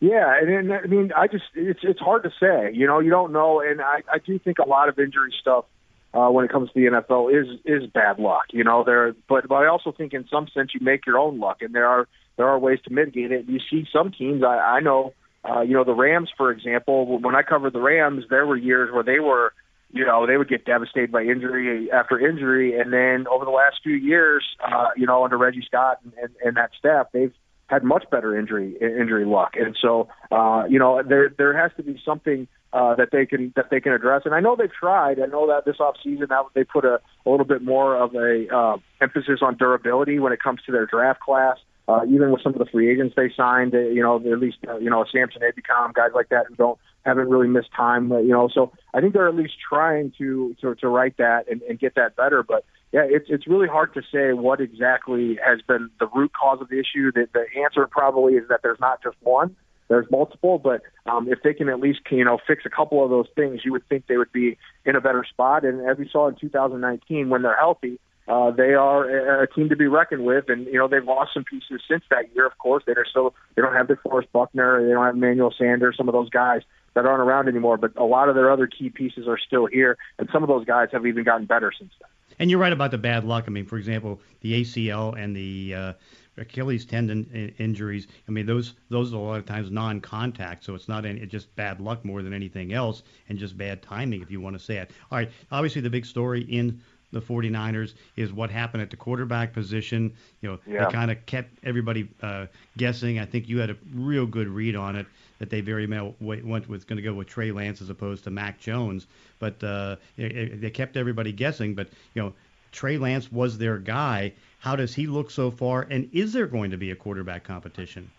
Yeah, 0.01 0.35
and, 0.41 0.49
and 0.49 0.73
I 0.73 0.87
mean, 0.87 1.13
I 1.15 1.27
just 1.27 1.45
it's 1.55 1.81
it's 1.83 2.01
hard 2.01 2.23
to 2.23 2.31
say. 2.41 2.73
You 2.73 2.87
know, 2.87 3.01
you 3.01 3.11
don't 3.11 3.33
know, 3.33 3.61
and 3.61 3.83
I 3.83 4.03
I 4.11 4.19
do 4.19 4.39
think 4.39 4.59
a 4.59 4.69
lot 4.69 4.89
of 4.89 4.99
injury 4.99 5.35
stuff 5.39 5.67
uh, 6.15 6.29
when 6.29 6.45
it 6.45 6.51
comes 6.51 6.71
to 6.71 6.75
the 6.75 6.87
NFL 6.87 7.39
is 7.39 7.61
is 7.67 7.89
bad 7.91 8.19
luck. 8.19 8.47
You 8.51 8.65
know, 8.65 8.83
there, 8.83 9.15
but 9.29 9.47
but 9.47 9.57
I 9.57 9.67
also 9.67 9.93
think 9.93 10.15
in 10.15 10.27
some 10.29 10.49
sense 10.49 10.73
you 10.75 10.81
make 10.81 11.07
your 11.07 11.19
own 11.19 11.39
luck, 11.39 11.61
and 11.61 11.75
there 11.75 11.87
are 11.87 12.09
there 12.37 12.49
are 12.49 12.59
ways 12.59 12.79
to 12.85 12.93
mitigate 12.93 13.31
it. 13.31 13.45
You 13.47 13.61
see 13.71 13.87
some 13.93 14.11
teams. 14.11 14.43
I, 14.43 14.57
I 14.57 14.81
know, 14.81 15.13
uh, 15.49 15.61
you 15.61 15.75
know, 15.75 15.85
the 15.85 15.95
Rams, 15.95 16.31
for 16.37 16.51
example. 16.51 17.19
When 17.19 17.35
I 17.35 17.43
covered 17.43 17.73
the 17.73 17.81
Rams, 17.81 18.25
there 18.29 18.47
were 18.47 18.57
years 18.57 18.93
where 18.93 19.03
they 19.03 19.21
were 19.21 19.53
you 19.93 20.05
know, 20.05 20.27
they 20.27 20.37
would 20.37 20.49
get 20.49 20.65
devastated 20.65 21.11
by 21.11 21.23
injury 21.23 21.91
after 21.91 22.19
injury. 22.19 22.79
And 22.79 22.93
then 22.93 23.27
over 23.27 23.45
the 23.45 23.51
last 23.51 23.81
few 23.83 23.97
years, 23.97 24.45
uh, 24.65 24.89
you 24.97 25.07
know, 25.07 25.25
under 25.25 25.37
Reggie 25.37 25.65
Scott 25.67 25.99
and, 26.05 26.13
and, 26.23 26.35
and 26.45 26.57
that 26.57 26.71
staff, 26.79 27.07
they've 27.13 27.33
had 27.67 27.85
much 27.85 28.05
better 28.11 28.37
injury 28.39 28.77
injury 28.81 29.25
luck. 29.25 29.55
And 29.55 29.77
so, 29.81 30.09
uh, 30.31 30.65
you 30.69 30.79
know, 30.79 31.03
there 31.03 31.33
there 31.37 31.57
has 31.57 31.71
to 31.77 31.83
be 31.83 32.01
something 32.05 32.49
uh, 32.73 32.95
that 32.97 33.11
they 33.13 33.27
can 33.27 33.53
that 33.57 33.71
they 33.71 33.81
can 33.81 33.93
address. 33.93 34.23
And 34.25 34.35
I 34.35 34.41
know 34.41 34.57
they've 34.57 34.73
tried. 34.73 35.21
I 35.21 35.27
know 35.27 35.47
that 35.49 35.65
this 35.65 35.81
off 35.81 35.97
season 36.03 36.27
that 36.31 36.45
they 36.55 36.65
put 36.65 36.85
a, 36.85 37.01
a 37.27 37.31
little 37.31 37.47
bit 37.47 37.63
more 37.63 37.97
of 37.97 38.15
a 38.15 38.47
uh, 38.55 38.77
emphasis 39.01 39.41
on 39.41 39.57
durability 39.57 40.19
when 40.19 40.33
it 40.33 40.41
comes 40.43 40.61
to 40.67 40.73
their 40.73 40.87
draft 40.87 41.21
class. 41.21 41.59
Uh, 41.91 42.05
even 42.05 42.31
with 42.31 42.41
some 42.41 42.53
of 42.53 42.59
the 42.61 42.67
free 42.67 42.89
agents 42.89 43.15
they 43.17 43.33
signed, 43.37 43.73
you 43.73 44.01
know, 44.01 44.17
at 44.17 44.39
least 44.39 44.59
uh, 44.69 44.79
you 44.79 44.89
know 44.89 45.05
Samson 45.11 45.43
Ebukam, 45.43 45.93
guys 45.93 46.11
like 46.15 46.29
that 46.29 46.47
who 46.47 46.55
don't 46.55 46.79
haven't 47.05 47.29
really 47.29 47.49
missed 47.49 47.71
time, 47.77 48.11
you 48.11 48.29
know. 48.29 48.49
So 48.53 48.73
I 48.95 49.01
think 49.01 49.13
they're 49.13 49.29
at 49.29 49.35
least 49.35 49.55
trying 49.69 50.13
to 50.19 50.55
to, 50.61 50.77
to 50.77 50.89
write 50.89 51.17
that 51.17 51.51
and, 51.51 51.63
and 51.63 51.81
get 51.81 51.97
that 51.97 52.15
better. 52.15 52.45
But 52.45 52.65
yeah, 52.93 53.03
it's 53.05 53.27
it's 53.29 53.49
really 53.49 53.67
hard 53.67 53.93
to 53.95 54.03
say 54.03 54.33
what 54.35 54.61
exactly 54.61 55.37
has 55.45 55.63
been 55.63 55.91
the 55.99 56.07
root 56.15 56.31
cause 56.33 56.61
of 56.61 56.69
the 56.69 56.79
issue. 56.79 57.11
The, 57.13 57.29
the 57.33 57.47
answer 57.61 57.87
probably 57.91 58.35
is 58.35 58.47
that 58.51 58.61
there's 58.63 58.81
not 58.81 59.03
just 59.03 59.17
one. 59.23 59.57
There's 59.89 60.07
multiple, 60.13 60.61
but 60.61 60.83
um, 61.07 61.27
if 61.29 61.43
they 61.43 61.55
can 61.55 61.69
at 61.69 61.81
least 61.81 62.01
you 62.13 62.25
know 62.25 62.39
fix 62.47 62.65
a 62.67 62.71
couple 62.71 63.03
of 63.03 63.11
those 63.11 63.27
things, 63.35 63.63
you 63.65 63.73
would 63.73 63.89
think 63.89 64.07
they 64.07 64.17
would 64.17 64.33
be 64.33 64.57
in 64.85 64.95
a 64.95 65.01
better 65.01 65.25
spot. 65.29 65.65
And 65.65 65.89
as 65.91 65.99
we 65.99 66.09
saw 66.09 66.29
in 66.29 66.37
2019, 66.37 67.31
when 67.31 67.43
they're 67.43 67.57
healthy, 67.57 67.99
uh, 68.31 68.53
they 68.53 68.75
are 68.75 69.43
a, 69.43 69.47
team 69.49 69.69
to 69.69 69.77
be 69.77 69.89
reckoned 69.89 70.25
with. 70.25 70.49
And 70.49 70.67
you 70.67 70.79
know 70.79 70.87
they've 70.87 71.05
lost 71.05 71.35
some 71.35 71.43
pieces 71.43 71.83
since 71.89 72.05
that 72.11 72.33
year. 72.35 72.47
Of 72.47 72.57
course, 72.59 72.85
they're 72.87 73.05
still 73.09 73.35
they 73.57 73.63
don't 73.63 73.75
have 73.75 73.89
DeForest 73.89 74.31
Buckner, 74.33 74.87
they 74.87 74.93
don't 74.93 75.05
have 75.05 75.17
Emmanuel 75.17 75.53
Sanders, 75.57 75.97
some 75.97 76.09
of 76.09 76.13
those 76.13 76.31
guys 76.31 76.63
that 76.95 77.07
aren't 77.07 77.23
around 77.23 77.49
anymore. 77.49 77.77
But 77.77 77.97
a 77.97 78.05
lot 78.05 78.29
of 78.29 78.37
their 78.37 78.51
other 78.53 78.69
key 78.69 78.89
pieces 78.89 79.27
are 79.27 79.39
still 79.39 79.67
here, 79.67 79.99
and 80.19 80.29
some 80.33 80.45
of 80.45 80.49
those 80.49 80.65
guys 80.65 80.89
have 80.93 81.07
even 81.07 81.25
gotten 81.25 81.47
better 81.47 81.73
since 81.77 81.91
then. 82.01 82.09
And 82.39 82.51
you're 82.51 82.61
right 82.61 82.73
about 82.73 82.93
the 82.93 82.99
bad 82.99 83.25
luck. 83.25 83.45
I 83.49 83.51
mean, 83.51 83.67
for 83.67 83.77
example, 83.77 84.21
the 84.41 84.63
ACL 84.63 85.19
and 85.19 85.35
the 85.35 85.75
uh, 85.75 85.93
Achilles 86.39 86.85
tendon 86.85 87.53
injuries. 87.59 88.07
I 88.29 88.31
mean, 88.31 88.47
those 88.47 88.75
those 88.91 89.13
are 89.13 89.17
a 89.17 89.21
lot 89.21 89.39
of 89.39 89.47
times 89.47 89.73
non-contact, 89.73 90.63
so 90.63 90.77
it's 90.77 90.89
not 90.89 91.05
any, 91.05 91.21
it's 91.21 91.33
just 91.33 91.55
bad 91.57 91.81
luck 91.81 92.05
more 92.05 92.23
than 92.23 92.33
anything 92.33 92.73
else, 92.73 93.03
and 93.29 93.37
just 93.37 93.59
bad 93.59 93.83
timing, 93.83 94.23
if 94.23 94.31
you 94.31 94.41
want 94.41 94.57
to 94.57 94.65
say 94.65 94.77
it. 94.77 94.93
All 95.11 95.19
right. 95.19 95.31
Obviously, 95.51 95.81
the 95.81 95.91
big 95.91 96.07
story 96.07 96.43
in 96.43 96.81
the 97.13 97.21
49ers 97.21 97.95
is 98.17 98.33
what 98.33 98.51
happened 98.51 98.83
at 98.83 98.91
the 98.91 98.97
quarterback 98.97 99.53
position. 99.53 100.13
You 100.41 100.51
know, 100.51 100.59
Yeah. 100.67 100.87
they 100.87 100.93
kind 100.93 101.11
of 101.11 101.25
kept 101.27 101.51
everybody 101.65 102.09
uh, 102.23 102.47
guessing. 102.77 103.19
I 103.19 103.27
think 103.27 103.49
you 103.49 103.59
had 103.59 103.71
a 103.71 103.77
real 103.95 104.27
good 104.27 104.49
read 104.49 104.77
on 104.77 104.97
it 104.97 105.07
that 105.39 105.51
they 105.51 105.61
very 105.61 105.87
well 105.87 106.15
went 106.21 106.69
with 106.69 106.87
going 106.87 106.97
to 106.99 107.03
go 107.03 107.15
with 107.15 107.29
Trey 107.29 107.51
Lance 107.51 107.81
as 107.81 107.91
opposed 107.91 108.25
to 108.25 108.31
Mac 108.31 108.61
Jones. 108.61 109.07
But 109.39 109.63
uh, 109.65 109.97
it, 110.17 110.61
they 110.61 110.71
kept 110.71 110.97
everybody 110.97 111.33
guessing. 111.33 111.75
But 111.75 111.89
you 112.15 112.23
know, 112.23 112.33
Trey 112.73 112.99
Lance 112.99 113.33
was 113.33 113.59
their 113.59 113.79
guy. 113.79 114.33
How 114.59 114.77
does 114.77 114.95
he 114.95 115.07
look 115.07 115.31
so 115.31 115.51
far? 115.51 115.87
And 115.91 116.09
is 116.13 116.33
there 116.33 116.47
going 116.47 116.71
to 116.71 116.77
be 116.77 116.91
a 116.91 116.97
quarterback 116.97 117.45
competition? 117.45 118.11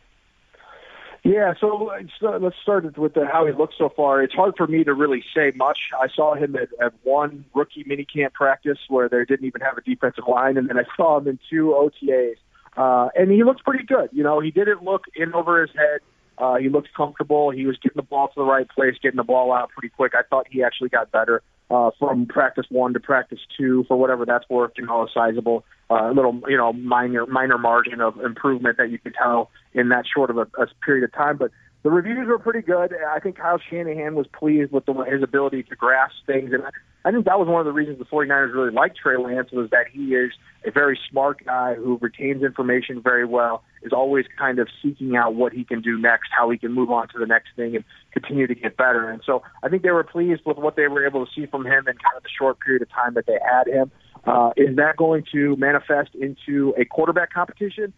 Yeah, 1.24 1.54
so 1.60 1.92
let's 2.40 2.56
start 2.64 2.98
with 2.98 3.14
the, 3.14 3.28
how 3.32 3.46
he 3.46 3.54
looks 3.54 3.76
so 3.78 3.90
far. 3.96 4.24
It's 4.24 4.34
hard 4.34 4.56
for 4.58 4.66
me 4.66 4.84
to 4.84 4.94
really 4.94 5.24
say 5.36 5.52
much. 5.56 5.78
I 6.00 6.08
saw 6.08 6.34
him 6.34 6.56
at, 6.56 6.70
at 6.84 6.94
one 7.04 7.46
rookie 7.54 7.84
minicamp 7.84 8.34
practice 8.34 8.80
where 8.88 9.08
they 9.08 9.24
didn't 9.26 9.46
even 9.46 9.62
have 9.62 9.78
a 9.78 9.82
defensive 9.82 10.24
line, 10.28 10.58
and 10.58 10.68
then 10.68 10.80
I 10.80 10.84
saw 10.98 11.20
him 11.20 11.28
in 11.28 11.38
two 11.48 11.76
OTAs, 11.78 12.38
uh, 12.76 13.10
and 13.16 13.30
he 13.32 13.44
looks 13.44 13.62
pretty 13.62 13.84
good. 13.84 14.10
You 14.12 14.24
know, 14.24 14.40
he 14.40 14.50
didn't 14.50 14.84
look 14.84 15.04
in 15.16 15.34
over 15.36 15.62
his 15.62 15.70
head. 15.76 16.00
Uh, 16.40 16.56
he 16.56 16.70
looked 16.70 16.92
comfortable. 16.96 17.52
He 17.52 17.68
was 17.68 17.78
getting 17.78 17.98
the 17.98 18.02
ball 18.02 18.30
to 18.30 18.34
the 18.36 18.44
right 18.44 18.68
place, 18.68 18.96
getting 19.04 19.18
the 19.18 19.24
ball 19.24 19.54
out 19.54 19.70
pretty 19.70 19.94
quick. 19.96 20.14
I 20.16 20.24
thought 20.28 20.48
he 20.50 20.64
actually 20.64 20.90
got 20.90 21.12
better 21.12 21.44
uh, 21.72 21.92
from 21.98 22.26
practice 22.26 22.66
one 22.70 22.94
to 22.94 23.00
practice 23.00 23.40
two, 23.58 23.86
for 23.88 23.98
whatever 23.98 24.26
that's 24.26 24.48
worth. 24.50 24.72
You 24.78 24.86
know, 24.86 25.04
a 25.04 25.08
sizable, 25.14 25.64
uh, 25.90 26.12
little, 26.12 26.42
you 26.48 26.58
know, 26.58 26.74
minor 26.74 27.26
minor 27.26 27.58
margin 27.58 28.02
of 28.02 28.20
improvement 28.20 28.78
that 28.78 28.90
you 28.92 29.00
could 29.00 29.16
tell 29.16 29.50
in 29.74 29.90
that 29.90 30.06
short 30.14 30.30
of 30.30 30.38
a, 30.38 30.48
a 30.62 30.68
period 30.86 31.06
of 31.06 31.14
time. 31.14 31.38
But 31.38 31.52
the 31.84 31.90
reviews 31.90 32.28
were 32.28 32.38
pretty 32.38 32.62
good. 32.62 32.94
I 33.10 33.20
think 33.20 33.38
Kyle 33.38 33.60
Shanahan 33.70 34.16
was 34.16 34.28
pleased 34.28 34.72
with 34.72 34.86
the, 34.86 34.94
his 35.04 35.24
ability 35.24 35.64
to 35.64 35.76
grasp 35.76 36.16
things, 36.28 36.52
and 36.54 36.64
I, 37.04 37.12
think 37.12 37.26
that 37.26 37.40
was 37.40 37.48
one 37.48 37.60
of 37.60 37.66
the 37.66 37.72
reasons 37.72 37.98
the 37.98 38.06
49ers 38.06 38.54
really 38.54 38.72
liked 38.72 38.98
Trey 38.98 39.18
Lance 39.18 39.52
was 39.52 39.70
that 39.72 39.88
he 39.92 40.14
is 40.14 40.32
a 40.64 40.72
very 40.72 41.00
smart 41.10 41.44
guy 41.44 41.74
who 41.74 41.98
retains 42.00 42.44
information 42.44 43.02
very 43.02 43.26
well, 43.26 43.64
is 43.82 43.94
always 43.94 44.26
kind 44.38 44.60
of 44.60 44.68
seeking 44.84 45.16
out 45.16 45.34
what 45.34 45.54
he 45.54 45.64
can 45.64 45.82
do 45.82 45.98
next, 45.98 46.30
how 46.38 46.52
he 46.52 46.58
can 46.58 46.72
move 46.72 46.92
on 46.92 47.08
to 47.10 47.18
the 47.18 47.26
next 47.26 47.50
thing 47.56 47.76
and 47.76 47.84
continue 48.12 48.46
to 48.46 48.54
get 48.54 48.78
better. 48.78 49.10
And 49.10 49.24
so 49.26 49.42
I 49.64 49.70
think 49.70 49.82
they 49.82 49.90
were 49.90 50.04
pleased 50.04 50.42
with 50.46 50.58
what 50.58 50.76
they 50.76 50.88
were 50.88 51.06
able 51.06 51.26
to 51.26 51.32
see 51.34 51.48
from 51.48 51.66
him 51.66 51.88
in 51.88 51.98
kind 51.98 52.16
of 52.16 52.22
the 52.22 52.30
short 52.30 52.60
period 52.60 52.84
of 52.84 52.90
time 52.92 53.16
that 53.16 53.26
they 53.26 53.40
had 53.44 53.68
him. 53.68 53.92
Uh, 54.26 54.52
is 54.56 54.76
that 54.76 54.98
going 54.98 55.24
to 55.32 55.56
manifest 55.56 56.14
into 56.14 56.76
a 56.78 56.86
quarterback 56.86 57.34
competition? 57.34 57.92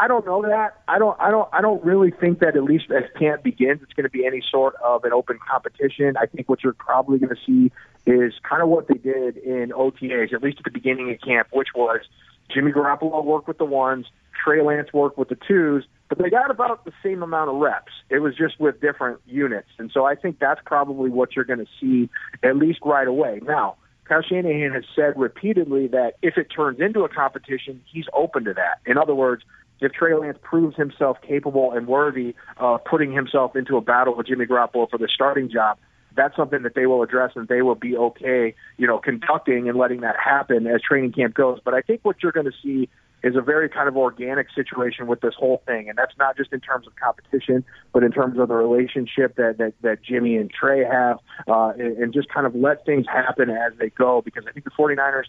I 0.00 0.06
don't 0.06 0.24
know 0.24 0.42
that. 0.42 0.80
I 0.86 0.98
don't. 0.98 1.20
I 1.20 1.30
don't. 1.30 1.48
I 1.52 1.60
don't 1.60 1.84
really 1.84 2.12
think 2.12 2.38
that 2.38 2.56
at 2.56 2.62
least 2.62 2.84
as 2.90 3.04
camp 3.18 3.42
begins, 3.42 3.82
it's 3.82 3.92
going 3.94 4.04
to 4.04 4.10
be 4.10 4.24
any 4.24 4.42
sort 4.48 4.76
of 4.76 5.04
an 5.04 5.12
open 5.12 5.38
competition. 5.50 6.16
I 6.16 6.26
think 6.26 6.48
what 6.48 6.62
you're 6.62 6.72
probably 6.72 7.18
going 7.18 7.34
to 7.34 7.42
see 7.44 7.72
is 8.06 8.34
kind 8.48 8.62
of 8.62 8.68
what 8.68 8.86
they 8.86 8.94
did 8.94 9.36
in 9.38 9.70
OTAs, 9.70 10.32
at 10.32 10.42
least 10.42 10.58
at 10.58 10.64
the 10.64 10.70
beginning 10.70 11.10
of 11.10 11.20
camp, 11.20 11.48
which 11.52 11.68
was 11.74 12.00
Jimmy 12.48 12.70
Garoppolo 12.70 13.24
worked 13.24 13.48
with 13.48 13.58
the 13.58 13.64
ones, 13.64 14.06
Trey 14.44 14.62
Lance 14.62 14.92
worked 14.92 15.18
with 15.18 15.30
the 15.30 15.38
twos, 15.48 15.84
but 16.08 16.18
they 16.18 16.30
got 16.30 16.50
about 16.50 16.84
the 16.84 16.92
same 17.02 17.24
amount 17.24 17.50
of 17.50 17.56
reps. 17.56 17.92
It 18.08 18.20
was 18.20 18.36
just 18.36 18.60
with 18.60 18.80
different 18.80 19.20
units, 19.26 19.68
and 19.78 19.90
so 19.92 20.04
I 20.04 20.14
think 20.14 20.38
that's 20.38 20.60
probably 20.64 21.10
what 21.10 21.34
you're 21.34 21.44
going 21.44 21.58
to 21.58 21.70
see 21.80 22.08
at 22.44 22.56
least 22.56 22.80
right 22.84 23.08
away. 23.08 23.40
Now. 23.42 23.76
Kyle 24.04 24.22
Shanahan 24.22 24.72
has 24.72 24.84
said 24.96 25.18
repeatedly 25.18 25.88
that 25.88 26.14
if 26.22 26.38
it 26.38 26.44
turns 26.44 26.80
into 26.80 27.04
a 27.04 27.10
competition, 27.10 27.82
he's 27.84 28.06
open 28.14 28.44
to 28.44 28.54
that. 28.54 28.78
In 28.86 28.96
other 28.96 29.14
words, 29.14 29.44
if 29.80 29.92
Trey 29.92 30.14
Lance 30.14 30.38
proves 30.42 30.76
himself 30.76 31.18
capable 31.26 31.72
and 31.72 31.86
worthy 31.86 32.34
of 32.56 32.84
putting 32.84 33.12
himself 33.12 33.56
into 33.56 33.76
a 33.76 33.80
battle 33.80 34.16
with 34.16 34.26
Jimmy 34.26 34.46
Garoppolo 34.46 34.90
for 34.90 34.98
the 34.98 35.08
starting 35.12 35.50
job, 35.50 35.78
that's 36.16 36.34
something 36.36 36.62
that 36.62 36.74
they 36.74 36.86
will 36.86 37.02
address 37.02 37.32
and 37.36 37.46
they 37.48 37.62
will 37.62 37.76
be 37.76 37.96
okay, 37.96 38.54
you 38.76 38.86
know, 38.86 38.98
conducting 38.98 39.68
and 39.68 39.78
letting 39.78 40.00
that 40.00 40.16
happen 40.22 40.66
as 40.66 40.80
training 40.82 41.12
camp 41.12 41.34
goes. 41.34 41.60
But 41.64 41.74
I 41.74 41.80
think 41.80 42.00
what 42.02 42.16
you're 42.22 42.32
going 42.32 42.46
to 42.46 42.56
see 42.62 42.88
is 43.22 43.34
a 43.36 43.40
very 43.40 43.68
kind 43.68 43.88
of 43.88 43.96
organic 43.96 44.46
situation 44.54 45.06
with 45.06 45.20
this 45.20 45.34
whole 45.36 45.62
thing, 45.66 45.88
and 45.88 45.98
that's 45.98 46.14
not 46.18 46.36
just 46.36 46.52
in 46.52 46.60
terms 46.60 46.86
of 46.86 46.94
competition, 46.96 47.64
but 47.92 48.04
in 48.04 48.12
terms 48.12 48.38
of 48.38 48.48
the 48.48 48.54
relationship 48.54 49.36
that 49.36 49.58
that, 49.58 49.74
that 49.82 50.02
Jimmy 50.02 50.36
and 50.36 50.50
Trey 50.50 50.84
have, 50.84 51.18
uh, 51.48 51.72
and, 51.78 51.96
and 51.98 52.12
just 52.12 52.28
kind 52.28 52.46
of 52.46 52.54
let 52.54 52.84
things 52.86 53.06
happen 53.06 53.50
as 53.50 53.72
they 53.78 53.90
go. 53.90 54.22
Because 54.22 54.44
I 54.48 54.52
think 54.52 54.64
the 54.64 54.70
49ers 54.70 55.24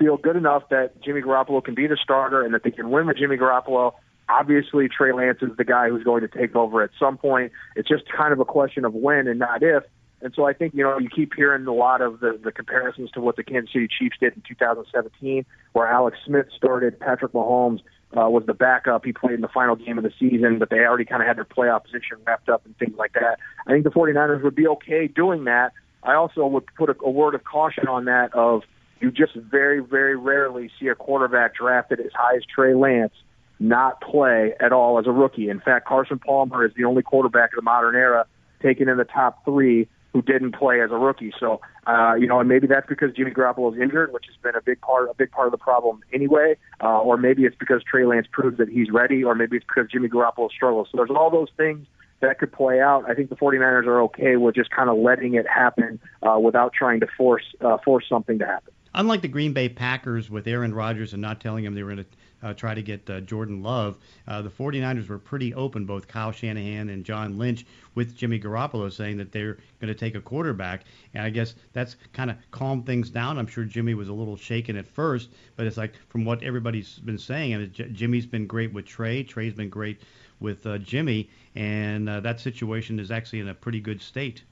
feel 0.00 0.16
good 0.16 0.36
enough 0.36 0.62
that 0.70 1.00
Jimmy 1.02 1.20
Garoppolo 1.20 1.62
can 1.62 1.74
be 1.74 1.86
the 1.86 1.96
starter 2.02 2.42
and 2.42 2.54
that 2.54 2.64
they 2.64 2.70
can 2.70 2.90
win 2.90 3.06
with 3.06 3.18
Jimmy 3.18 3.36
Garoppolo. 3.36 3.92
Obviously, 4.28 4.88
Trey 4.88 5.12
Lance 5.12 5.38
is 5.42 5.50
the 5.58 5.64
guy 5.64 5.90
who's 5.90 6.02
going 6.02 6.22
to 6.22 6.28
take 6.28 6.56
over 6.56 6.82
at 6.82 6.90
some 6.98 7.18
point. 7.18 7.52
It's 7.76 7.88
just 7.88 8.04
kind 8.10 8.32
of 8.32 8.40
a 8.40 8.44
question 8.44 8.84
of 8.84 8.94
when 8.94 9.28
and 9.28 9.38
not 9.38 9.62
if. 9.62 9.84
And 10.22 10.32
so 10.34 10.46
I 10.46 10.52
think, 10.52 10.74
you 10.74 10.82
know, 10.82 10.98
you 10.98 11.08
keep 11.08 11.32
hearing 11.34 11.66
a 11.66 11.72
lot 11.72 12.00
of 12.00 12.20
the, 12.20 12.38
the 12.42 12.52
comparisons 12.52 13.10
to 13.12 13.20
what 13.20 13.36
the 13.36 13.42
Kansas 13.42 13.72
City 13.72 13.88
Chiefs 13.88 14.16
did 14.20 14.34
in 14.34 14.42
2017, 14.46 15.44
where 15.72 15.86
Alex 15.86 16.18
Smith 16.24 16.46
started, 16.56 16.98
Patrick 17.00 17.32
Mahomes 17.32 17.80
uh, 18.16 18.28
was 18.28 18.44
the 18.46 18.54
backup. 18.54 19.04
He 19.04 19.12
played 19.12 19.34
in 19.34 19.40
the 19.40 19.48
final 19.48 19.76
game 19.76 19.96
of 19.98 20.04
the 20.04 20.12
season, 20.18 20.58
but 20.58 20.68
they 20.68 20.80
already 20.80 21.06
kind 21.06 21.22
of 21.22 21.28
had 21.28 21.38
their 21.38 21.44
playoff 21.44 21.84
position 21.84 22.18
wrapped 22.26 22.48
up 22.48 22.64
and 22.66 22.76
things 22.78 22.96
like 22.98 23.14
that. 23.14 23.38
I 23.66 23.72
think 23.72 23.84
the 23.84 23.90
49ers 23.90 24.42
would 24.42 24.54
be 24.54 24.66
okay 24.68 25.08
doing 25.08 25.44
that. 25.44 25.72
I 26.02 26.14
also 26.14 26.46
would 26.46 26.64
put 26.76 26.90
a, 26.90 26.96
a 27.02 27.10
word 27.10 27.34
of 27.34 27.44
caution 27.44 27.88
on 27.88 28.04
that 28.06 28.34
of 28.34 28.62
you 29.00 29.10
just 29.10 29.34
very, 29.34 29.80
very 29.80 30.16
rarely 30.16 30.70
see 30.78 30.88
a 30.88 30.94
quarterback 30.94 31.54
drafted 31.54 32.00
as 32.00 32.12
high 32.14 32.36
as 32.36 32.42
Trey 32.44 32.74
Lance 32.74 33.14
not 33.58 34.00
play 34.00 34.54
at 34.60 34.72
all 34.72 34.98
as 34.98 35.06
a 35.06 35.12
rookie. 35.12 35.48
In 35.48 35.60
fact, 35.60 35.86
Carson 35.86 36.18
Palmer 36.18 36.64
is 36.64 36.72
the 36.76 36.84
only 36.84 37.02
quarterback 37.02 37.52
of 37.52 37.56
the 37.56 37.62
modern 37.62 37.94
era 37.94 38.26
taken 38.62 38.88
in 38.88 38.96
the 38.96 39.04
top 39.04 39.44
three 39.44 39.88
who 40.12 40.22
didn't 40.22 40.52
play 40.52 40.80
as 40.80 40.90
a 40.90 40.96
rookie. 40.96 41.32
So, 41.38 41.60
uh, 41.86 42.14
you 42.14 42.26
know, 42.26 42.40
and 42.40 42.48
maybe 42.48 42.66
that's 42.66 42.86
because 42.88 43.12
Jimmy 43.14 43.30
Garoppolo 43.30 43.74
is 43.74 43.80
injured, 43.80 44.12
which 44.12 44.24
has 44.26 44.36
been 44.42 44.56
a 44.56 44.62
big 44.62 44.80
part, 44.80 45.08
a 45.08 45.14
big 45.14 45.30
part 45.30 45.46
of 45.46 45.52
the 45.52 45.58
problem 45.58 46.00
anyway. 46.12 46.56
Uh, 46.82 46.98
or 47.00 47.16
maybe 47.16 47.44
it's 47.44 47.56
because 47.56 47.82
Trey 47.84 48.04
Lance 48.04 48.26
proves 48.30 48.58
that 48.58 48.68
he's 48.68 48.90
ready, 48.90 49.22
or 49.22 49.34
maybe 49.34 49.56
it's 49.56 49.66
because 49.66 49.90
Jimmy 49.90 50.08
Garoppolo 50.08 50.50
struggles. 50.50 50.88
So 50.90 50.96
there's 50.96 51.10
all 51.10 51.30
those 51.30 51.48
things 51.56 51.86
that 52.20 52.38
could 52.38 52.52
play 52.52 52.80
out. 52.80 53.08
I 53.08 53.14
think 53.14 53.30
the 53.30 53.36
49ers 53.36 53.86
are 53.86 54.02
okay 54.02 54.36
with 54.36 54.54
just 54.54 54.70
kind 54.70 54.90
of 54.90 54.98
letting 54.98 55.34
it 55.34 55.46
happen 55.46 56.00
uh, 56.22 56.38
without 56.38 56.72
trying 56.72 57.00
to 57.00 57.06
force 57.16 57.44
uh, 57.60 57.78
force 57.84 58.04
something 58.08 58.38
to 58.40 58.46
happen. 58.46 58.72
Unlike 58.92 59.22
the 59.22 59.28
Green 59.28 59.52
Bay 59.52 59.68
Packers 59.68 60.30
with 60.30 60.48
Aaron 60.48 60.74
Rodgers 60.74 61.12
and 61.12 61.22
not 61.22 61.40
telling 61.40 61.64
him 61.64 61.74
they 61.74 61.82
were 61.84 61.94
going 61.94 62.04
to 62.04 62.48
uh, 62.48 62.54
try 62.54 62.74
to 62.74 62.82
get 62.82 63.08
uh, 63.08 63.20
Jordan 63.20 63.62
Love, 63.62 63.98
uh, 64.26 64.42
the 64.42 64.50
49ers 64.50 65.08
were 65.08 65.18
pretty 65.18 65.54
open, 65.54 65.84
both 65.84 66.08
Kyle 66.08 66.32
Shanahan 66.32 66.88
and 66.88 67.04
John 67.04 67.38
Lynch, 67.38 67.66
with 67.94 68.16
Jimmy 68.16 68.40
Garoppolo 68.40 68.92
saying 68.92 69.16
that 69.18 69.30
they're 69.30 69.58
going 69.80 69.92
to 69.92 69.94
take 69.94 70.16
a 70.16 70.20
quarterback. 70.20 70.84
And 71.14 71.22
I 71.22 71.30
guess 71.30 71.54
that's 71.72 71.96
kind 72.12 72.30
of 72.30 72.36
calmed 72.50 72.84
things 72.84 73.10
down. 73.10 73.38
I'm 73.38 73.46
sure 73.46 73.64
Jimmy 73.64 73.94
was 73.94 74.08
a 74.08 74.12
little 74.12 74.36
shaken 74.36 74.76
at 74.76 74.88
first, 74.88 75.30
but 75.54 75.66
it's 75.66 75.76
like 75.76 75.94
from 76.08 76.24
what 76.24 76.42
everybody's 76.42 76.98
been 76.98 77.18
saying, 77.18 77.52
and 77.52 77.72
J- 77.72 77.90
Jimmy's 77.90 78.26
been 78.26 78.46
great 78.46 78.72
with 78.72 78.86
Trey, 78.86 79.22
Trey's 79.22 79.54
been 79.54 79.70
great 79.70 80.00
with 80.40 80.66
uh, 80.66 80.78
Jimmy, 80.78 81.30
and 81.54 82.08
uh, 82.08 82.18
that 82.20 82.40
situation 82.40 82.98
is 82.98 83.10
actually 83.10 83.40
in 83.40 83.48
a 83.48 83.54
pretty 83.54 83.80
good 83.80 84.00
state. 84.02 84.42